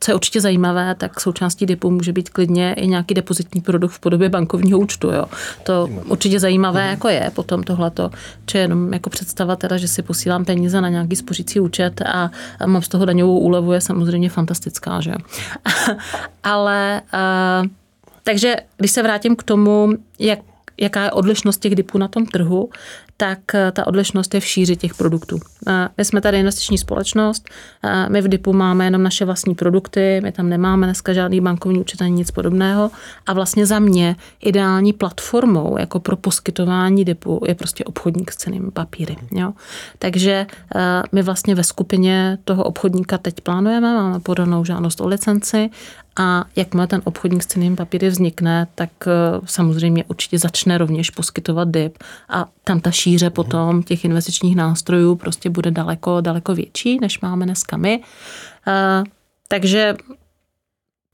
[0.00, 4.00] Co je určitě zajímavé, tak součástí DIPu může být klidně i nějaký depozitní produkt v
[4.00, 5.10] podobě bankovního účtu.
[5.10, 5.24] Jo.
[5.62, 6.90] To určitě zajímavé mm.
[6.90, 8.10] jako je potom tohleto,
[8.46, 12.30] či jenom jako představa teda, že si posílám peníze na nějaký spořící účet a,
[12.60, 15.14] a mám z toho daňovou úlevu je samozřejmě fantastická, že
[16.42, 17.02] Ale
[17.62, 17.68] uh,
[18.22, 19.88] takže když se vrátím k tomu,
[20.18, 20.38] jak
[20.80, 22.70] jaká je odlišnost těch dipů na tom trhu,
[23.16, 25.38] tak eh, ta odlišnost je v šíři těch produktů.
[25.96, 27.48] My jsme tady investiční společnost,
[28.08, 32.02] my v DIPu máme jenom naše vlastní produkty, my tam nemáme dneska žádný bankovní účet
[32.02, 32.90] ani nic podobného
[33.26, 38.70] a vlastně za mě ideální platformou jako pro poskytování DIPu je prostě obchodník s cenými
[38.70, 39.16] papíry.
[39.32, 39.52] Jo?
[39.98, 40.46] Takže
[40.76, 45.70] eh, my vlastně ve skupině toho obchodníka teď plánujeme, máme podanou žádost o licenci
[46.16, 49.10] a jakmile ten obchodník s cenými papíry vznikne, tak eh,
[49.44, 51.98] samozřejmě určitě začne rovněž poskytovat DIP
[52.28, 57.44] a tam ta šíře potom těch investičních nástrojů prostě bude daleko, daleko větší, než máme
[57.44, 58.00] dneska my.
[59.48, 59.94] Takže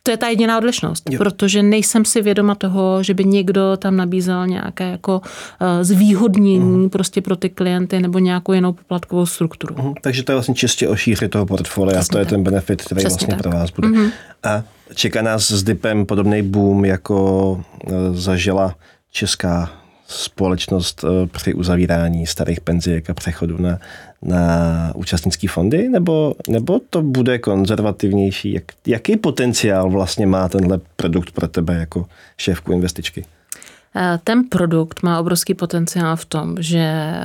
[0.03, 1.18] to je ta jediná odlišnost, jo.
[1.18, 6.88] protože nejsem si vědoma toho, že by někdo tam nabízel nějaké jako uh, zvýhodnění uh-huh.
[6.88, 9.74] prostě pro ty klienty nebo nějakou jinou poplatkovou strukturu.
[9.74, 9.95] Uh-huh.
[10.01, 12.30] Takže to je vlastně čistě o šíři toho portfolia, Přesně to je tak.
[12.30, 13.43] ten benefit, který Přesně vlastně tak.
[13.43, 13.88] pro vás bude.
[13.88, 14.11] Uh-huh.
[14.43, 14.62] A
[14.95, 18.74] čeká nás s DIPem podobný boom, jako uh, zažila
[19.11, 19.82] česká
[20.12, 23.78] společnost eh, při uzavírání starých penzijek a přechodu na,
[24.22, 28.52] na účastnické fondy, nebo, nebo to bude konzervativnější?
[28.52, 32.06] Jak, jaký potenciál vlastně má tenhle produkt pro tebe jako
[32.36, 33.24] šéfku investičky?
[33.97, 37.20] Eh, ten produkt má obrovský potenciál v tom, že eh,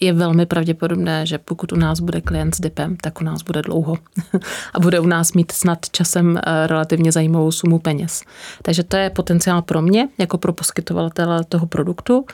[0.00, 3.62] je velmi pravděpodobné, že pokud u nás bude klient s DIPem, tak u nás bude
[3.62, 3.96] dlouho
[4.74, 8.22] a bude u nás mít snad časem eh, relativně zajímavou sumu peněz.
[8.62, 12.24] Takže to je potenciál pro mě, jako pro poskytovatele toho produktu.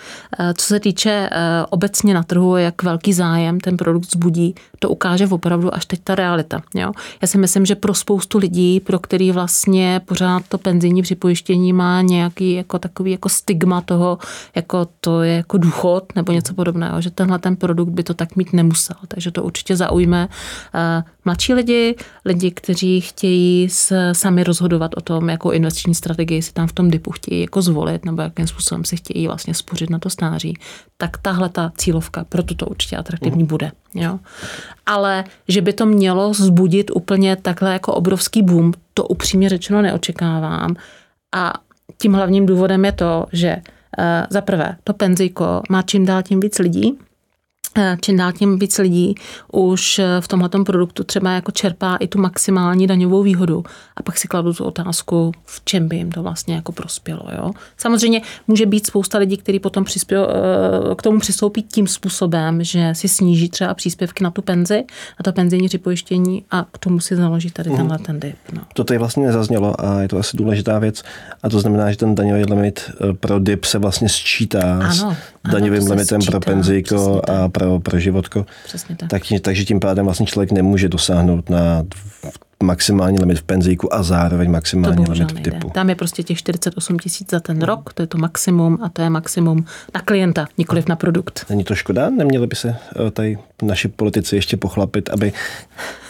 [0.55, 1.31] Co se týče
[1.71, 6.14] obecně na trhu, jak velký zájem ten produkt zbudí, to ukáže opravdu až teď ta
[6.14, 6.62] realita.
[6.75, 6.93] Jo?
[7.23, 12.03] Já si myslím, že pro spoustu lidí, pro který vlastně pořád to penzijní připojištění má
[12.03, 14.19] nějaký jako takový jako stigma toho,
[14.55, 18.37] jako to je jako důchod nebo něco podobného, že tenhle ten produkt by to tak
[18.37, 18.97] mít nemusel.
[19.09, 20.29] Takže to určitě zaujme
[20.75, 21.95] eh, mladší lidi,
[22.25, 26.91] lidi, kteří chtějí se sami rozhodovat o tom, jakou investiční strategii si tam v tom
[26.91, 30.59] DIPu chtějí jako zvolit nebo jakým způsobem si chtějí vlastně spořit na to stáří,
[30.97, 33.49] tak tahle ta cílovka proto to určitě atraktivní mm.
[33.49, 33.73] bude.
[33.95, 34.19] Jo.
[34.87, 40.77] Ale že by to mělo zbudit úplně takhle jako obrovský boom, to upřímně řečeno neočekávám.
[41.35, 41.66] A
[41.99, 46.40] tím hlavním důvodem je to, že uh, za prvé, to penzíko má čím dál tím
[46.40, 47.06] víc lidí, Eh,
[48.01, 49.14] čím dál tím víc lidí
[49.53, 53.64] už eh, v tomhle produktu třeba jako čerpá i tu maximální daňovou výhodu.
[53.97, 57.22] A pak si kladu tu otázku, v čem by jim to vlastně jako prospělo.
[57.37, 57.51] Jo?
[57.77, 62.91] Samozřejmě může být spousta lidí, kteří potom přispěl, eh, k tomu přistoupí tím způsobem, že
[62.95, 64.85] si sníží třeba příspěvky na tu penzi,
[65.20, 67.77] na to penzijní připojištění a k tomu si založí tady mm.
[67.77, 68.37] tenhle ten dip.
[68.53, 68.62] No.
[68.74, 71.03] To tady vlastně nezaznělo a je to asi důležitá věc.
[71.43, 75.16] A to znamená, že ten daňový limit pro dip se vlastně sčítá ano,
[75.49, 78.47] s daňovým ano, limitem sčítá, pro penzíko a pro pro, pro životko.
[78.64, 79.09] Přesně tak.
[79.09, 79.23] tak.
[79.43, 81.83] Takže tím pádem vlastně člověk nemůže dosáhnout na
[82.62, 85.71] maximální limit v penzíku a zároveň maximální limit v typu.
[85.71, 89.03] Tam je prostě těch 48 tisíc za ten rok, to je to maximum a to
[89.03, 89.64] je maximum
[89.95, 91.47] na klienta, nikoliv na produkt.
[91.51, 92.11] Není to škoda?
[92.11, 92.69] Neměli by se
[93.07, 95.33] eh, tady naši politici ještě pochlapit, aby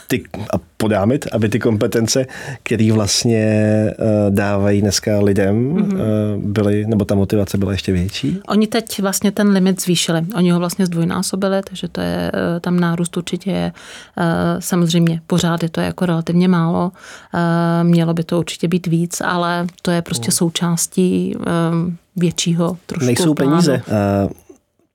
[0.09, 2.27] ty, a podámit, aby ty kompetence,
[2.63, 3.47] které vlastně
[3.99, 6.01] uh, dávají dneska lidem, mm-hmm.
[6.43, 8.41] byly, nebo ta motivace byla ještě větší?
[8.49, 10.27] Oni teď vlastně ten limit zvýšili.
[10.35, 13.73] Oni ho vlastně zdvojnásobili, takže to je, uh, tam nárůst určitě je.
[14.59, 16.93] Samozřejmě pořád je to jako relativně málo.
[17.83, 20.33] Mělo by to určitě být víc, ale to je prostě mm.
[20.33, 21.37] součástí
[22.17, 23.51] většího trošku Nejsou plánu.
[23.51, 23.83] peníze.
[24.27, 24.31] Uh,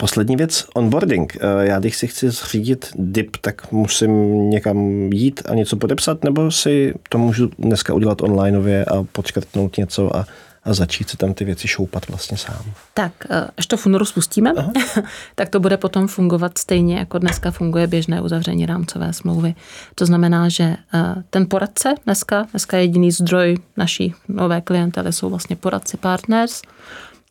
[0.02, 1.38] Poslední věc, onboarding.
[1.42, 4.78] Eh, já když si chci zřídit DIP, tak musím někam
[5.14, 10.26] jít a něco podepsat, nebo si to můžu dneska udělat onlineově a podškrtnout něco a,
[10.64, 12.64] a začít si tam ty věci šoupat vlastně sám.
[12.94, 14.54] Tak, eh, až to Funoru spustíme,
[15.36, 19.56] tak to bude potom fungovat stejně, jako dneska funguje běžné uzavření rámcové smlouvy.
[19.96, 25.56] To znamená, že eh, ten poradce dneska, dneska jediný zdroj naší nové klientely jsou vlastně
[25.56, 26.62] poradci partners,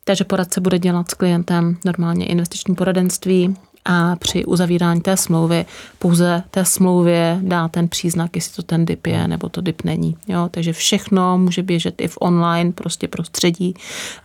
[0.03, 5.65] takže poradce bude dělat s klientem normálně investiční poradenství a při uzavírání té smlouvy
[5.99, 10.17] pouze té smlouvě dá ten příznak, jestli to ten DIP je nebo to DIP není.
[10.27, 10.49] Jo?
[10.51, 13.73] Takže všechno může běžet i v online prostě prostředí,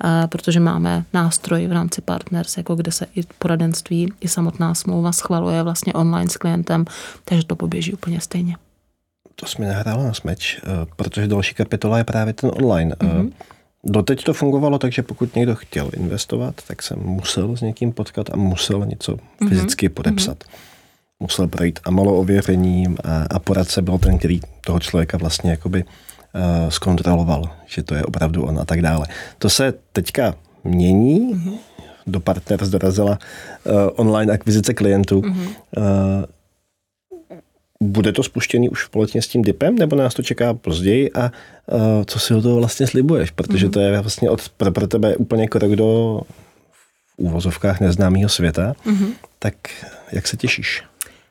[0.04, 5.12] eh, protože máme nástroj v rámci Partners, jako kde se i poradenství, i samotná smlouva
[5.12, 6.84] schvaluje vlastně online s klientem,
[7.24, 8.56] takže to poběží úplně stejně.
[9.34, 12.94] To jsme nahrálo na smeč, eh, protože další kapitola je právě ten online.
[12.98, 13.32] Mm-hmm.
[13.88, 18.30] Doteď to fungovalo tak, že pokud někdo chtěl investovat, tak se musel s někým potkat
[18.32, 19.48] a musel něco mm-hmm.
[19.48, 20.38] fyzicky podepsat.
[20.44, 21.20] Mm-hmm.
[21.20, 25.84] Musel projít a malo ověřením a, a poradce byl ten, který toho člověka vlastně jakoby
[26.68, 29.06] zkontroloval, že to je opravdu on a tak dále.
[29.38, 30.34] To se teďka
[30.64, 31.34] mění.
[31.34, 31.54] Mm-hmm.
[32.06, 33.18] Do Partners dorazila
[33.64, 35.20] uh, online akvizice klientů.
[35.20, 35.48] Mm-hmm.
[35.76, 36.24] Uh,
[37.80, 41.32] bude to spuštěný už společně s tím DIPem, nebo nás to čeká později a
[41.66, 43.30] uh, co si o toho vlastně slibuješ?
[43.30, 43.70] Protože mm-hmm.
[43.70, 46.20] to je vlastně od, pro, pro tebe úplně krok do
[47.06, 48.74] v úvozovkách neznámého světa.
[48.86, 49.08] Mm-hmm.
[49.38, 49.54] Tak
[50.12, 50.82] jak se těšíš?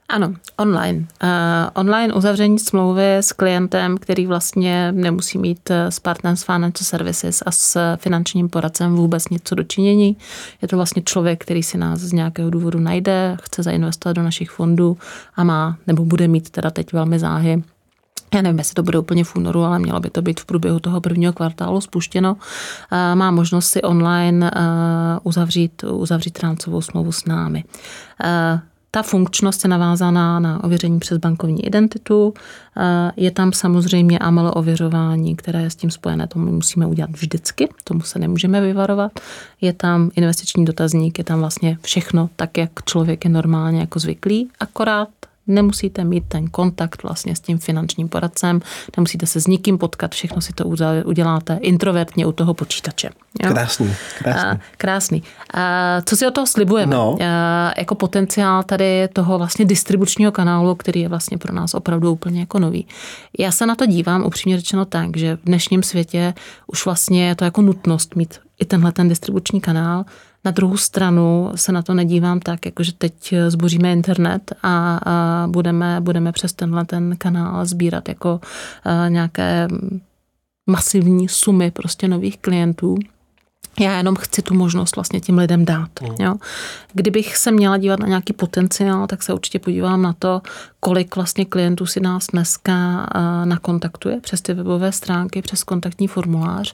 [0.09, 0.99] Ano, online.
[1.23, 1.29] Uh,
[1.73, 7.51] online uzavření smlouvy s klientem, který vlastně nemusí mít eh, s Partners Financial Services a
[7.51, 10.17] s finančním poradcem vůbec něco dočinění.
[10.61, 14.49] Je to vlastně člověk, který si nás z nějakého důvodu najde, chce zainvestovat do našich
[14.49, 14.97] fondů
[15.35, 17.63] a má, nebo bude mít teda teď velmi záhy
[18.33, 20.79] já nevím, jestli to bude úplně v únoru, ale mělo by to být v průběhu
[20.79, 22.37] toho prvního kvartálu spuštěno.
[22.91, 24.51] Eh, má možnost si online
[25.23, 27.63] uzavřít, uzavřít rámcovou smlouvu s námi.
[28.95, 32.33] Ta funkčnost je navázaná na ověření přes bankovní identitu.
[32.77, 36.27] Eh, je tam samozřejmě AML ověřování, které je s tím spojené.
[36.27, 39.11] To my musíme udělat vždycky, tomu se nemůžeme vyvarovat.
[39.61, 44.49] Je tam investiční dotazník, je tam vlastně všechno tak, jak člověk je normálně jako zvyklý,
[44.59, 45.09] akorát
[45.47, 48.61] nemusíte mít ten kontakt vlastně s tím finančním poradcem,
[48.97, 50.65] nemusíte se s nikým potkat, všechno si to
[51.05, 53.09] uděláte introvertně u toho počítače.
[53.43, 53.49] Jo?
[53.51, 54.49] Krásný, krásný.
[54.49, 55.23] A, krásný.
[55.53, 56.95] A, co si o toho slibujeme?
[56.95, 57.17] No.
[57.21, 62.39] A, jako potenciál tady toho vlastně distribučního kanálu, který je vlastně pro nás opravdu úplně
[62.39, 62.87] jako nový.
[63.39, 66.33] Já se na to dívám upřímně řečeno tak, že v dnešním světě
[66.67, 70.05] už vlastně je to jako nutnost mít i tenhle ten distribuční kanál,
[70.45, 76.01] na druhou stranu se na to nedívám tak, jakože teď zboříme internet a, a budeme,
[76.01, 78.39] budeme přes tenhle ten kanál sbírat jako
[79.09, 79.67] nějaké
[80.69, 82.95] masivní sumy prostě nových klientů.
[83.79, 85.89] Já jenom chci tu možnost vlastně tím lidem dát.
[86.01, 86.15] Mm.
[86.19, 86.35] Jo.
[86.93, 90.41] Kdybych se měla dívat na nějaký potenciál, tak se určitě podívám na to,
[90.79, 93.07] kolik vlastně klientů si nás dneska
[93.45, 96.73] nakontaktuje přes ty webové stránky, přes kontaktní formulář.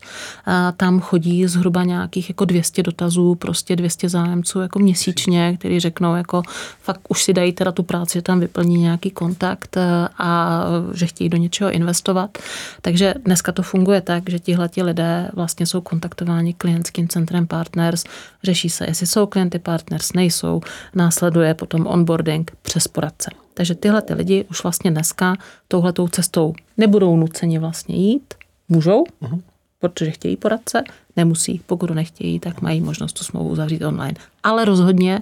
[0.78, 6.44] Tam chodí zhruba nějakých jako 200 dotazů, prostě 200 zájemců jako měsíčně, který řeknou jako
[6.82, 9.78] fakt už si dají teda tu práci, že tam vyplní nějaký kontakt
[10.18, 12.38] a že chtějí do něčeho investovat.
[12.82, 16.54] Takže dneska to funguje tak, že tihleti lidé vlastně jsou kontaktováni
[16.92, 18.04] klientským centrem Partners,
[18.44, 20.62] řeší se, jestli jsou klienty Partners, nejsou,
[20.96, 23.32] následuje potom onboarding přes poradce.
[23.54, 25.36] Takže tyhle ty lidi už vlastně dneska
[25.68, 28.34] touhletou cestou nebudou nuceni vlastně jít,
[28.70, 29.42] můžou, uh-huh.
[29.80, 30.84] protože chtějí poradce,
[31.16, 34.16] nemusí, pokud nechtějí, tak mají možnost tu smlouvu zavřít online.
[34.44, 35.20] Ale rozhodně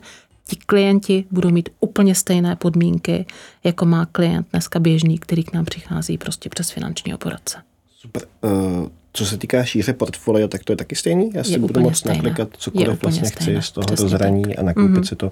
[0.48, 3.26] ti klienti budou mít úplně stejné podmínky,
[3.64, 7.58] jako má klient dneska běžný, který k nám přichází prostě přes finančního poradce.
[8.02, 8.24] Super.
[8.42, 8.88] Uh,
[9.20, 11.32] co se týká šíře portfolia, tak to je taky stejný?
[11.34, 13.62] Já si budu moct naplikat cokoliv vlastně stejné.
[13.62, 14.60] chci z toho Přesně rozhraní tak.
[14.60, 15.08] a nakoupit mm-hmm.
[15.08, 15.32] si to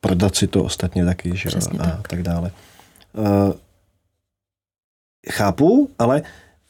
[0.00, 2.08] prodat si to ostatně taky, že a tak.
[2.08, 2.50] tak dále.
[3.12, 3.52] Uh,
[5.30, 6.22] chápu, ale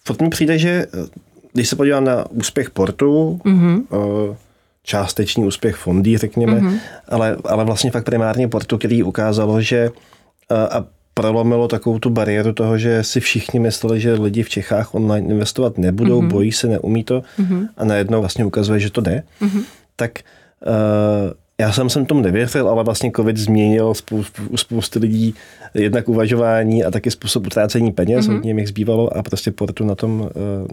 [0.05, 1.07] furt mi přijde, že eh,
[1.53, 3.83] když se podívám na úspěch portu, mm-hmm.
[3.89, 4.37] uh,
[4.83, 6.79] částečný úspěch fondí, řekněme, mm-hmm.
[7.09, 10.85] ale, ale vlastně fakt primárně portu, který ukázalo, že uh, a
[11.15, 15.79] prolomilo takovou tu bariéru toho, že si všichni mysleli, že lidi v Čechách online investovat
[15.79, 16.29] nebudou, mm-hmm.
[16.29, 17.69] bojí se, neumí to mm-hmm.
[17.77, 19.63] a najednou vlastně ukazuje, že to jde, mm-hmm.
[19.97, 20.19] tak
[20.67, 25.35] uh, já jsem sem tomu nevěřil, ale vlastně covid změnil spoustu, spoustu lidí
[25.75, 28.33] jednak uvažování a taky způsob utrácení peněz, mm-hmm.
[28.33, 30.29] hodně jich zbývalo a prostě Portu na tom uh,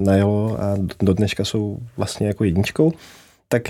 [0.06, 2.94] najelo a do dneška jsou vlastně jako jedničkou.
[3.48, 3.70] Tak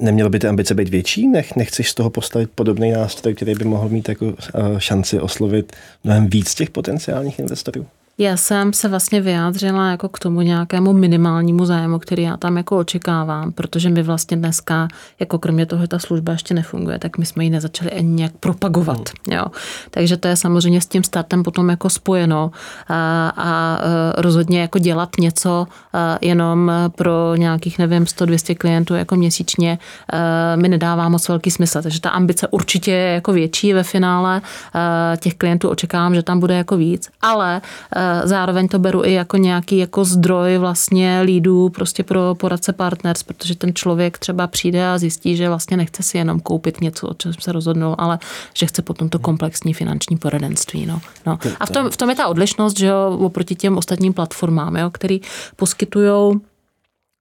[0.00, 1.28] nemělo by ty ambice být větší?
[1.28, 4.34] Nech, nechceš z toho postavit podobný nástroj, který by mohl mít jako uh,
[4.78, 5.72] šanci oslovit
[6.04, 7.86] mnohem víc těch potenciálních investorů?
[8.20, 12.78] Já jsem se vlastně vyjádřila jako k tomu nějakému minimálnímu zájmu, který já tam jako
[12.78, 14.88] očekávám, protože my vlastně dneska,
[15.20, 18.32] jako kromě toho, že ta služba ještě nefunguje, tak my jsme ji nezačali ani nějak
[18.40, 18.98] propagovat.
[18.98, 19.34] Mm.
[19.34, 19.44] Jo.
[19.90, 22.50] Takže to je samozřejmě s tím startem potom jako spojeno
[22.88, 25.66] a, a e, rozhodně jako dělat něco
[26.20, 29.78] jenom pro nějakých, nevím, 100-200 klientů jako měsíčně
[30.12, 31.82] e, mi nedává moc velký smysl.
[31.82, 34.42] Takže ta ambice určitě je jako větší ve finále.
[34.74, 37.60] E, těch klientů očekávám, že tam bude jako víc, ale
[38.24, 43.54] zároveň to beru i jako nějaký jako zdroj vlastně lídů prostě pro poradce partners, protože
[43.54, 47.32] ten člověk třeba přijde a zjistí, že vlastně nechce si jenom koupit něco, o čem
[47.40, 48.18] se rozhodnul, ale
[48.54, 50.86] že chce potom to komplexní finanční poradenství.
[50.86, 51.00] No.
[51.26, 51.38] No.
[51.60, 54.90] A v tom, v tom je ta odlišnost, že jo, oproti těm ostatním platformám, jo,
[54.90, 55.20] který
[55.56, 56.40] poskytují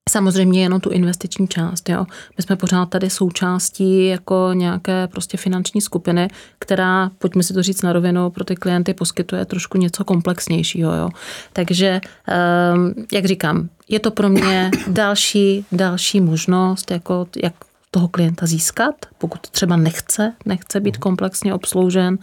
[0.10, 1.90] Samozřejmě jenom tu investiční část.
[1.90, 2.06] Jo.
[2.38, 6.28] My jsme pořád tady součástí jako nějaké prostě finanční skupiny,
[6.60, 10.96] která, pojďme si to říct na rovinu, pro ty klienty poskytuje trošku něco komplexnějšího.
[10.96, 11.10] Jo.
[11.54, 17.54] Takže, ehm, jak říkám, je to pro mě další, další možnost, jako, jak
[17.92, 22.18] toho klienta získat, pokud třeba nechce, nechce být komplexně obsloužen,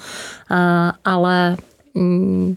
[1.05, 1.57] ale
[1.95, 2.57] mm,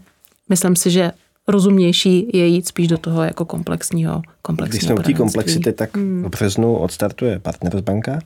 [0.49, 1.11] myslím si, že
[1.51, 5.97] rozumnější je jít spíš do toho jako komplexního, komplexního Když jsme u té komplexity, tak
[5.97, 6.23] hmm.
[6.23, 8.19] v březnu odstartuje Partners banka,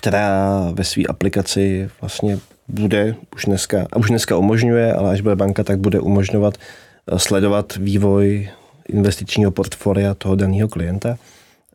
[0.00, 2.38] která ve své aplikaci vlastně
[2.68, 6.54] bude už dneska, a už dneska umožňuje, ale až bude banka, tak bude umožňovat
[7.06, 8.48] eh, sledovat vývoj
[8.88, 11.18] investičního portfolia toho daného klienta.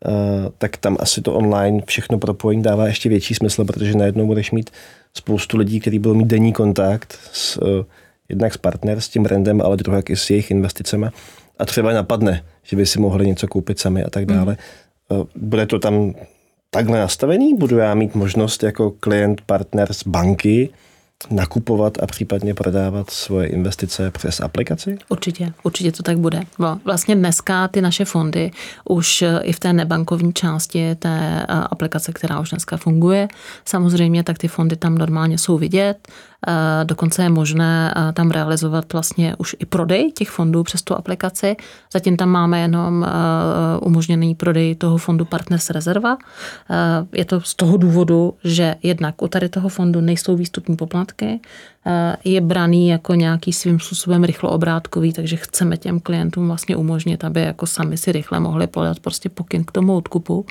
[0.06, 0.12] Uh,
[0.58, 4.70] tak tam asi to online všechno propojení dává ještě větší smysl, protože najednou budeš mít
[5.14, 7.86] spoustu lidí, kteří budou mít denní kontakt s, uh,
[8.30, 11.08] jednak s partner, s tím brandem, ale druhé i s jejich investicemi
[11.60, 14.58] a třeba napadne, že by si mohli něco koupit sami a tak dále.
[15.10, 15.24] Mm.
[15.36, 16.14] Bude to tam
[16.70, 17.58] takhle nastavený?
[17.58, 20.70] Budu já mít možnost jako klient, partner z banky
[21.32, 24.98] nakupovat a případně prodávat svoje investice přes aplikaci?
[25.10, 26.42] Určitě, určitě to tak bude.
[26.86, 28.52] Vlastně dneska ty naše fondy
[28.90, 33.28] už i v té nebankovní části té aplikace, která už dneska funguje,
[33.66, 36.08] samozřejmě tak ty fondy tam normálně jsou vidět.
[36.84, 41.56] Dokonce je možné tam realizovat vlastně už i prodej těch fondů přes tu aplikaci.
[41.94, 43.06] Zatím tam máme jenom
[43.82, 46.18] umožněný prodej toho fondu Partners Rezerva.
[47.14, 51.40] Je to z toho důvodu, že jednak u tady toho fondu nejsou výstupní poplatky,
[52.24, 57.68] je braný jako nějaký svým způsobem rychloobrátkový, takže chceme těm klientům vlastně umožnit, aby jako
[57.68, 60.46] sami si rychle mohli podat prostě pokyn k tomu odkupu.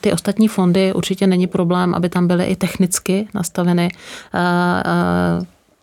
[0.00, 3.88] Ty ostatní fondy určitě není problém, aby tam byly i technicky nastaveny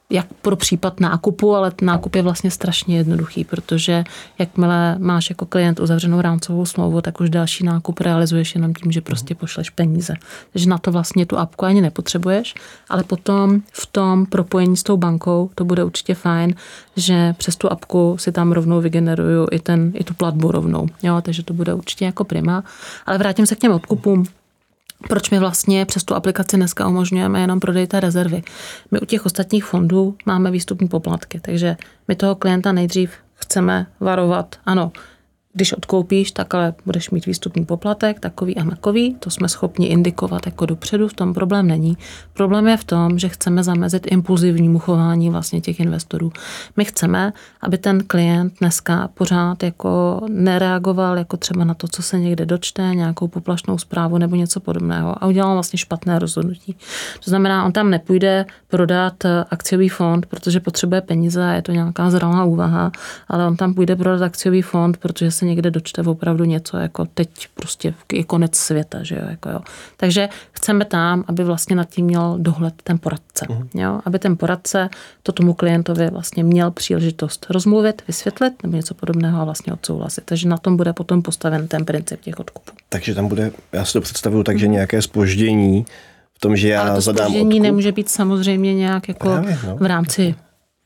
[0.09, 4.03] jak pro případ nákupu, ale nákup je vlastně strašně jednoduchý, protože
[4.39, 9.01] jakmile máš jako klient uzavřenou rámcovou smlouvu, tak už další nákup realizuješ jenom tím, že
[9.01, 10.13] prostě pošleš peníze.
[10.53, 12.55] Takže na to vlastně tu apku ani nepotřebuješ,
[12.89, 16.55] ale potom v tom propojení s tou bankou to bude určitě fajn,
[16.95, 20.87] že přes tu apku si tam rovnou vygeneruju i, ten, i tu platbu rovnou.
[21.03, 22.63] Jo, takže to bude určitě jako prima.
[23.05, 24.25] Ale vrátím se k těm odkupům
[25.07, 28.43] proč my vlastně přes tu aplikaci dneska umožňujeme jenom prodej té rezervy.
[28.91, 31.77] My u těch ostatních fondů máme výstupní poplatky, takže
[32.07, 34.91] my toho klienta nejdřív chceme varovat, ano,
[35.59, 40.45] když odkoupíš, tak ale budeš mít výstupní poplatek, takový a makový, to jsme schopni indikovat
[40.45, 41.97] jako dopředu, v tom problém není.
[42.33, 46.31] Problém je v tom, že chceme zamezit impulzivnímu chování vlastně těch investorů.
[46.77, 52.19] My chceme, aby ten klient dneska pořád jako nereagoval jako třeba na to, co se
[52.19, 56.75] někde dočte, nějakou poplašnou zprávu nebo něco podobného a udělal vlastně špatné rozhodnutí.
[57.23, 62.09] To znamená, on tam nepůjde prodat eh, akciový fond, protože potřebuje peníze, je to nějaká
[62.09, 62.91] zralá úvaha,
[63.27, 67.47] ale on tam půjde prodat akciový fond, protože se někde dočte opravdu něco, jako teď
[67.53, 69.59] prostě je konec světa, že jo, jako jo.
[69.97, 73.67] Takže chceme tam, aby vlastně nad tím měl dohled ten poradce, uh-huh.
[73.73, 74.89] jo, aby ten poradce
[75.23, 80.23] to tomu klientovi vlastně měl příležitost rozmluvit, vysvětlit nebo něco podobného a vlastně odsouhlasit.
[80.25, 82.71] Takže na tom bude potom postaven ten princip těch odkupů.
[82.89, 84.73] Takže tam bude, já si to představuju tak, že mhm.
[84.73, 85.85] nějaké spoždění
[86.33, 87.61] v tom, že já Ale to zadám odkup.
[87.61, 89.77] nemůže být samozřejmě nějak jako Právě, no.
[89.77, 90.35] v rámci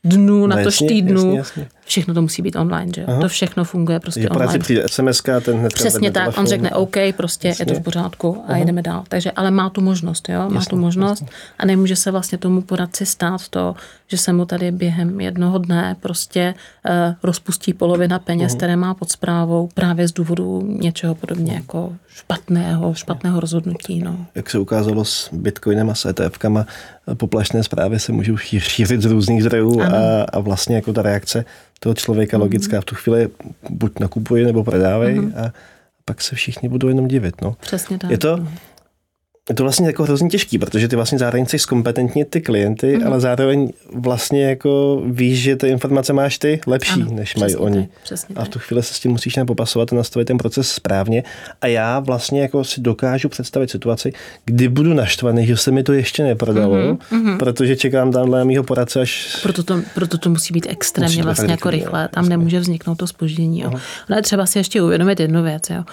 [0.04, 0.80] dnů, na no, tož.
[0.80, 1.68] Jasně, jasně.
[1.86, 3.20] Všechno to musí být online, že jo?
[3.20, 4.58] To všechno funguje prostě je online.
[4.58, 6.40] přijde SMS, ten hned Přesně tak, telefon.
[6.40, 7.62] on řekne OK, prostě jasně.
[7.62, 8.56] je to v pořádku a uh-huh.
[8.56, 9.04] jedeme dál.
[9.08, 10.38] Takže, ale má tu možnost, jo?
[10.38, 11.36] Má jasně, tu možnost jasně.
[11.58, 13.74] a nemůže se vlastně tomu poradci stát to,
[14.08, 16.54] že se mu tady během jednoho dne prostě
[16.88, 18.56] uh, rozpustí polovina peněz, uh-huh.
[18.56, 24.00] které má pod zprávou právě z důvodu něčeho podobně jako špatného, špatného rozhodnutí.
[24.00, 24.26] No.
[24.34, 26.66] Jak se ukázalo s Bitcoinem a s ETFkama,
[27.14, 31.44] poplašné zprávy se můžou šířit z různých zdrojů a, a vlastně jako ta reakce
[31.84, 33.28] toho člověka logická v tu chvíli
[33.70, 35.32] buď nakupuje nebo prodávej mm.
[35.36, 35.52] a
[36.04, 37.40] pak se všichni budou jenom divit.
[37.42, 37.56] No.
[37.60, 38.10] Přesně tak.
[38.10, 38.48] Je to, mhm
[39.48, 43.06] je to vlastně jako hrozně těžký, protože ty vlastně zároveň chceš zkompetentnit ty klienty, mm.
[43.06, 47.88] ale zároveň vlastně jako víš, že ty informace máš ty lepší, ano, než mají oni.
[48.08, 51.24] Tak, a v tu chvíli se s tím musíš popasovat a nastavit ten proces správně.
[51.60, 54.12] A já vlastně jako si dokážu představit situaci,
[54.44, 57.38] kdy budu naštvaný, že se mi to ještě neprodalo, mm-hmm.
[57.38, 59.38] protože čekám tamhle na mýho poradce až...
[59.42, 62.08] Proto to, proto to musí být extrémně musí vlastně jako rychle.
[62.08, 63.60] Tam nemůže vzniknout to spoždění.
[63.60, 63.72] Jo.
[64.08, 65.70] No třeba si ještě uvědomit jednu věc.
[65.70, 65.84] Jo.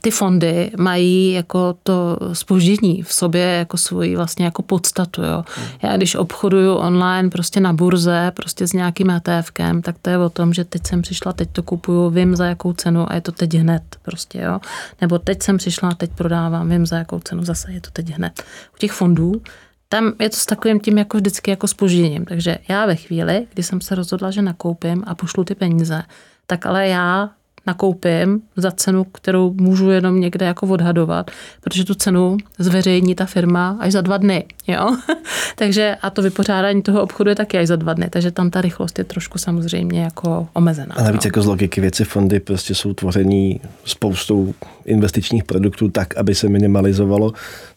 [0.00, 5.22] Ty fondy mají jako to spoždění cítí v sobě jako svoji vlastně jako podstatu.
[5.22, 5.44] Jo.
[5.82, 10.30] Já když obchoduju online prostě na burze, prostě s nějakým ETFkem, tak to je o
[10.30, 13.32] tom, že teď jsem přišla, teď to kupuju, vím za jakou cenu a je to
[13.32, 14.60] teď hned prostě, jo.
[15.00, 18.42] Nebo teď jsem přišla, teď prodávám, vím za jakou cenu, zase je to teď hned.
[18.74, 19.42] U těch fondů
[19.88, 22.24] tam je to s takovým tím jako vždycky jako spožděním.
[22.24, 26.02] Takže já ve chvíli, kdy jsem se rozhodla, že nakoupím a pošlu ty peníze,
[26.46, 27.30] tak ale já
[27.66, 33.76] nakoupím za cenu, kterou můžu jenom někde jako odhadovat, protože tu cenu zveřejní ta firma
[33.80, 34.44] až za dva dny.
[34.66, 34.96] Jo?
[35.56, 38.60] takže a to vypořádání toho obchodu je taky až za dva dny, takže tam ta
[38.60, 40.94] rychlost je trošku samozřejmě jako omezená.
[40.94, 41.28] A navíc no.
[41.28, 44.54] jako z logiky věci fondy prostě jsou tvoření spoustou
[44.84, 47.32] investičních produktů tak, aby se minimalizovalo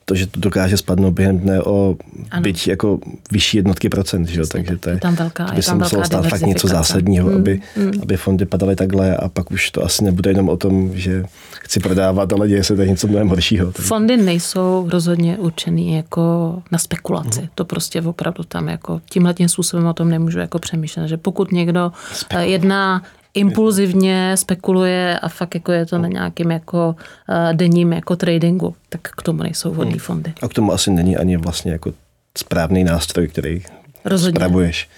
[0.09, 1.95] to, že to dokáže spadnout během dne o
[2.31, 2.41] ano.
[2.41, 2.99] byť jako
[3.31, 4.41] vyšší jednotky procent, že?
[4.47, 7.35] takže to je, je tam velká, to by se muselo stát fakt něco zásadního, mm,
[7.35, 7.91] aby, mm.
[8.01, 11.23] aby fondy padaly takhle a pak už to asi nebude jenom o tom, že
[11.61, 13.71] chci prodávat, ale děje se tady něco mnohem horšího.
[13.71, 13.87] Takže.
[13.87, 17.41] Fondy nejsou rozhodně určený jako na spekulaci.
[17.41, 17.47] Mm.
[17.55, 21.51] To prostě opravdu tam jako tímhle tím způsobem o tom nemůžu jako přemýšlet, že pokud
[21.51, 22.47] někdo Spekulace.
[22.47, 23.03] jedná
[23.39, 26.95] impulzivně spekuluje a fakt jako je to na nějakým jako
[27.29, 29.99] uh, denním jako tradingu, tak k tomu nejsou vhodné hmm.
[29.99, 30.33] fondy.
[30.41, 31.93] A k tomu asi není ani vlastně jako
[32.37, 33.61] správný nástroj, který
[34.05, 34.39] Rozhodně.
[34.39, 34.89] spravuješ.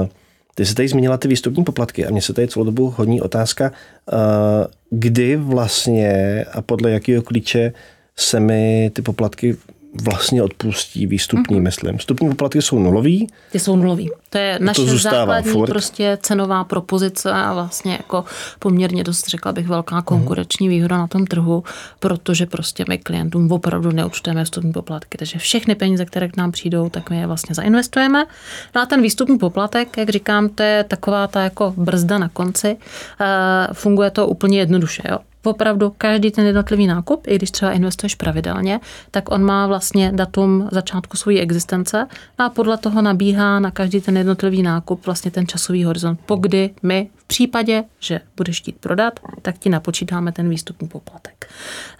[0.00, 0.06] Uh,
[0.54, 3.72] ty jsi tady zmínila ty výstupní poplatky a mně se tady celou dobu hodní otázka,
[4.12, 4.18] uh,
[4.90, 7.72] kdy vlastně a podle jakého klíče
[8.16, 9.56] se mi ty poplatky
[10.00, 11.62] vlastně odpustí výstupní, mm-hmm.
[11.62, 11.98] myslím.
[11.98, 13.26] Vstupní poplatky jsou nulový.
[13.52, 14.10] Ty jsou nulový.
[14.30, 15.68] To je naše to základní furt.
[15.68, 18.24] prostě cenová propozice a vlastně jako
[18.58, 20.70] poměrně dost řekla bych velká konkurenční mm-hmm.
[20.70, 21.64] výhoda na tom trhu,
[22.00, 25.18] protože prostě my klientům opravdu neúčtujeme vstupní poplatky.
[25.18, 28.24] Takže všechny peníze, které k nám přijdou, tak my je vlastně zainvestujeme.
[28.74, 32.76] No a ten výstupní poplatek, jak říkám, to je taková ta jako brzda na konci.
[32.76, 35.02] Uh, funguje to úplně jednoduše.
[35.10, 35.18] Jo?
[35.44, 38.80] Opravdu každý ten jednotlivý nákup, i když třeba investuješ pravidelně,
[39.10, 42.06] tak on má vlastně datum začátku své existence
[42.38, 46.70] a podle toho nabíhá na každý ten jednotlivý nákup vlastně ten časový horizont, po kdy
[46.82, 51.48] my případě, že budeš chtít prodat, tak ti napočítáme ten výstupní poplatek.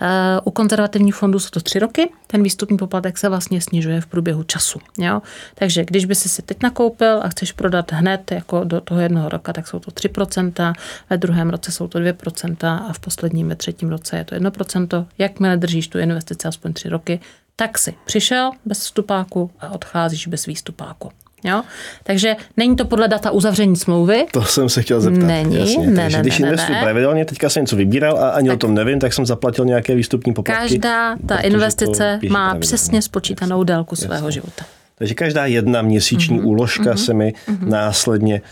[0.00, 4.06] Eh, u konzervativních fondů jsou to tři roky, ten výstupní poplatek se vlastně snižuje v
[4.06, 4.78] průběhu času.
[4.98, 5.22] Jo?
[5.54, 9.28] Takže když by si si teď nakoupil a chceš prodat hned jako do toho jednoho
[9.28, 10.74] roka, tak jsou to 3%,
[11.10, 15.06] ve druhém roce jsou to 2% a v posledním ve třetím roce je to 1%.
[15.18, 17.20] Jakmile držíš tu investici aspoň tři roky,
[17.56, 21.21] tak si přišel bez vstupáku a odcházíš bez výstupáku.
[21.44, 21.62] Jo?
[22.02, 24.26] Takže není to podle data uzavření smlouvy.
[24.32, 25.26] To jsem se chtěl zeptat.
[25.26, 25.86] Není, jasně.
[25.86, 26.82] ne, Takže ne, když ne, investuji ne.
[26.82, 29.94] pravidelně, teďka jsem něco vybíral a ani tak o tom nevím, tak jsem zaplatil nějaké
[29.94, 30.68] výstupní poplatky.
[30.68, 34.32] Každá ta investice má přesně spočítanou jasně, délku svého jasně.
[34.32, 34.64] života.
[34.94, 37.68] Takže každá jedna měsíční mm-hmm, úložka mm-hmm, se mi mm-hmm.
[37.68, 38.42] následně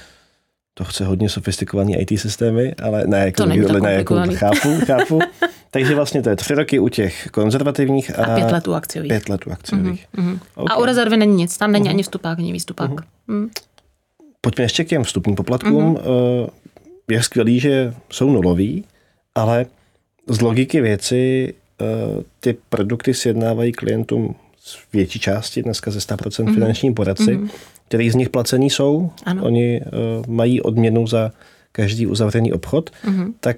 [0.74, 5.18] to chce hodně sofistikovaný IT systémy, ale ne, jako, to ne, jako chápu, chápu.
[5.70, 9.08] Takže vlastně to je tři roky u těch konzervativních a, a pět let u akciových.
[9.08, 10.06] Pět let u akciových.
[10.16, 10.38] Mm-hmm.
[10.54, 10.76] Okay.
[10.76, 11.90] A u rezervy není nic, tam není uh-huh.
[11.90, 12.90] ani vstupák, ani výstupák.
[12.90, 13.04] Uh-huh.
[13.26, 13.48] Mm.
[14.40, 15.94] Pojďme ještě k těm vstupním poplatkům.
[15.94, 16.48] Uh-huh.
[17.10, 18.84] Je skvělý, že jsou nulový,
[19.34, 19.66] ale
[20.28, 21.84] z logiky věci eh,
[22.40, 26.54] ty produkty sjednávají klientům z větší části, dneska ze 100% mm-hmm.
[26.54, 27.50] finanční poradci, mm-hmm.
[27.88, 29.10] který z nich placení jsou.
[29.24, 29.44] Ano.
[29.44, 31.32] Oni uh, mají odměnu za
[31.72, 32.90] každý uzavřený obchod.
[33.04, 33.32] Mm-hmm.
[33.40, 33.56] Tak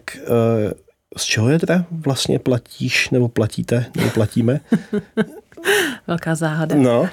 [1.17, 4.61] z čeho je teda vlastně platíš, nebo platíte, nebo platíme?
[6.07, 6.77] Velká záhada.
[6.77, 7.09] No.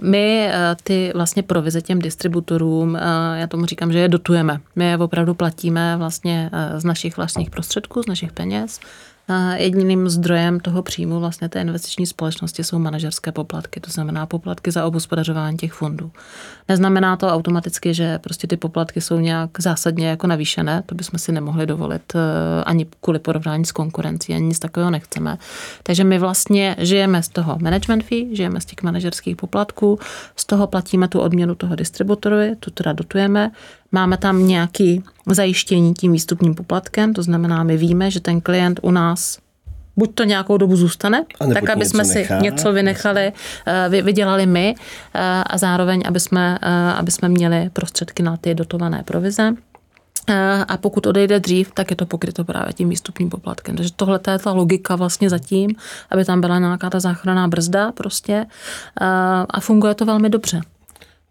[0.00, 0.50] My
[0.84, 2.98] ty vlastně provize těm distributorům,
[3.34, 4.60] já tomu říkám, že je dotujeme.
[4.76, 8.80] My je opravdu platíme vlastně z našich vlastních prostředků, z našich peněz.
[9.56, 14.86] Jediným zdrojem toho příjmu vlastně té investiční společnosti jsou manažerské poplatky, to znamená poplatky za
[14.86, 16.10] obospodařování těch fondů.
[16.68, 21.32] Neznamená to automaticky, že prostě ty poplatky jsou nějak zásadně jako navýšené, to bychom si
[21.32, 25.38] nemohli dovolit eh, ani kvůli porovnání s konkurencí, ani nic takového nechceme.
[25.82, 29.98] Takže my vlastně žijeme z toho management fee, žijeme z těch manažerských poplatků,
[30.36, 33.50] z toho platíme tu odměnu toho distributorovi, tu teda dotujeme,
[33.92, 38.90] Máme tam nějaký zajištění tím výstupním poplatkem, to znamená, my víme, že ten klient u
[38.90, 39.38] nás
[39.96, 41.24] buď to nějakou dobu zůstane,
[41.54, 42.40] tak aby jsme si nechá.
[42.40, 43.32] něco vynechali,
[43.66, 44.74] eh, vydělali my
[45.14, 49.54] eh, a zároveň, aby jsme, eh, aby jsme měli prostředky na ty dotované provize.
[50.68, 53.76] A pokud odejde dřív, tak je to pokryto právě tím výstupním poplatkem.
[53.76, 55.70] Takže tohle je ta logika vlastně zatím,
[56.10, 58.46] aby tam byla nějaká ta záchranná brzda prostě
[59.50, 60.60] a funguje to velmi dobře.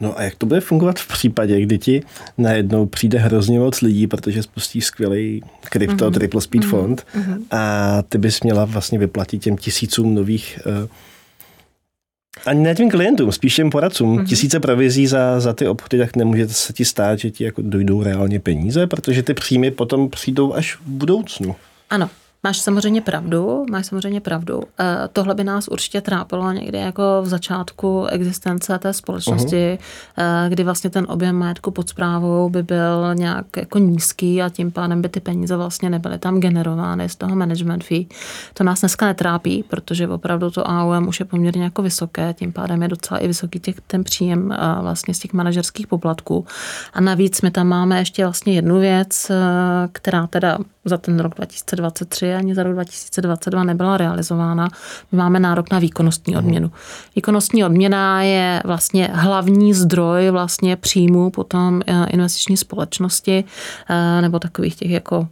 [0.02, 2.04] No a jak to bude fungovat v případě, kdy ti
[2.38, 6.14] najednou přijde hrozně moc lidí, protože spustí skvělý krypto mm-hmm.
[6.14, 6.70] triple speed mm-hmm.
[6.70, 7.42] fond mm-hmm.
[7.52, 10.90] a ty bys měla vlastně vyplatit těm tisícům nových uh,
[12.46, 14.18] ani ne těm klientům, spíš těm poradcům.
[14.18, 14.26] Mm-hmm.
[14.26, 18.04] Tisíce provizí za, za ty obchody, tak nemůže se ti stát, že ti jako dojdou
[18.04, 21.56] reálně peníze, protože ty příjmy potom přijdou až v budoucnu.
[21.90, 22.10] Ano,
[22.44, 24.64] Máš samozřejmě pravdu, máš samozřejmě pravdu.
[24.80, 29.78] E, tohle by nás určitě trápilo někdy jako v začátku existence té společnosti,
[30.18, 30.46] uh-huh.
[30.46, 34.72] e, kdy vlastně ten objem majetku pod zprávou by byl nějak jako nízký a tím
[34.72, 38.06] pádem by ty peníze vlastně nebyly tam generovány z toho management fee.
[38.54, 42.82] To nás dneska netrápí, protože opravdu to AUM už je poměrně jako vysoké, tím pádem
[42.82, 46.46] je docela i vysoký těch, ten příjem e, vlastně z těch manažerských poplatků.
[46.94, 49.32] A navíc my tam máme ještě vlastně jednu věc,
[49.92, 54.68] která teda za ten rok 2023 ani za rok 2022 nebyla realizována.
[55.12, 56.72] My máme nárok na výkonnostní odměnu.
[57.16, 63.44] Výkonnostní odměna je vlastně hlavní zdroj vlastně příjmu potom eh, investiční společnosti
[63.90, 65.28] eh, nebo takových těch jako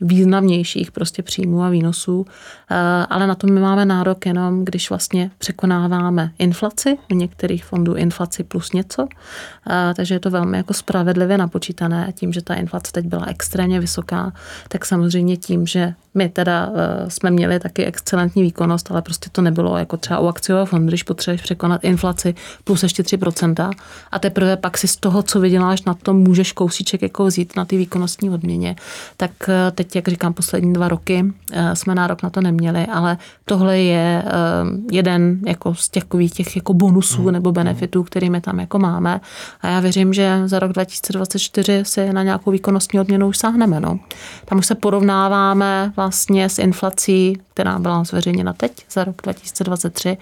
[0.00, 2.26] významnějších prostě příjmů a výnosů,
[2.70, 2.76] eh,
[3.10, 8.44] ale na to my máme nárok jenom, když vlastně překonáváme inflaci, u některých fondů inflaci
[8.44, 9.08] plus něco,
[9.70, 13.80] eh, takže je to velmi jako spravedlivě napočítané tím, že ta inflace teď byla extrémně
[13.80, 14.32] vysoká,
[14.68, 16.74] tak samozřejmě tím, že my teda uh,
[17.08, 21.02] jsme měli taky excelentní výkonnost, ale prostě to nebylo jako třeba u akciového fondu, když
[21.02, 22.34] potřebuješ překonat inflaci
[22.64, 23.70] plus ještě 3%
[24.10, 27.64] a teprve pak si z toho, co vyděláš na tom, můžeš kousíček jako vzít na
[27.64, 28.76] ty výkonnostní odměně.
[29.16, 33.18] Tak uh, teď, jak říkám, poslední dva roky uh, jsme nárok na to neměli, ale
[33.44, 34.24] tohle je
[34.92, 37.32] jeden jako z takových těch jako bonusů hmm.
[37.32, 39.20] nebo benefitů, kterými tam jako máme.
[39.60, 43.80] A já věřím, že za rok 2024 si na nějakou výkonnostní odměnu už sáhneme.
[43.80, 43.98] No.
[44.44, 50.16] Tam už se porovnáváme vlastně s inflací, která byla zveřejněna teď za rok 2023,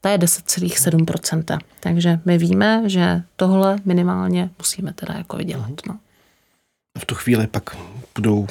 [0.00, 1.58] ta je 10,7%.
[1.80, 5.70] Takže my víme, že tohle minimálně musíme teda jako vydělat.
[5.88, 5.98] No.
[6.98, 7.76] V tu chvíli pak
[8.14, 8.48] budou uh,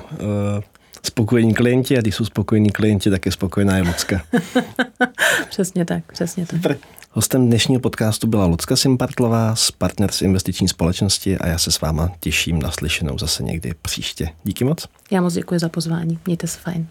[1.03, 3.83] spokojení klienti a když jsou spokojení klienti, tak je spokojená je
[5.49, 6.55] přesně tak, přesně tak.
[6.55, 6.77] Super.
[7.12, 12.12] Hostem dnešního podcastu byla Lucka Simpartlová z Partners investiční společnosti a já se s váma
[12.20, 14.30] těším na slyšenou zase někdy příště.
[14.43, 14.88] Díky moc.
[15.12, 16.20] Já moc děkuji za pozvání.
[16.26, 16.88] Mějte se fajn.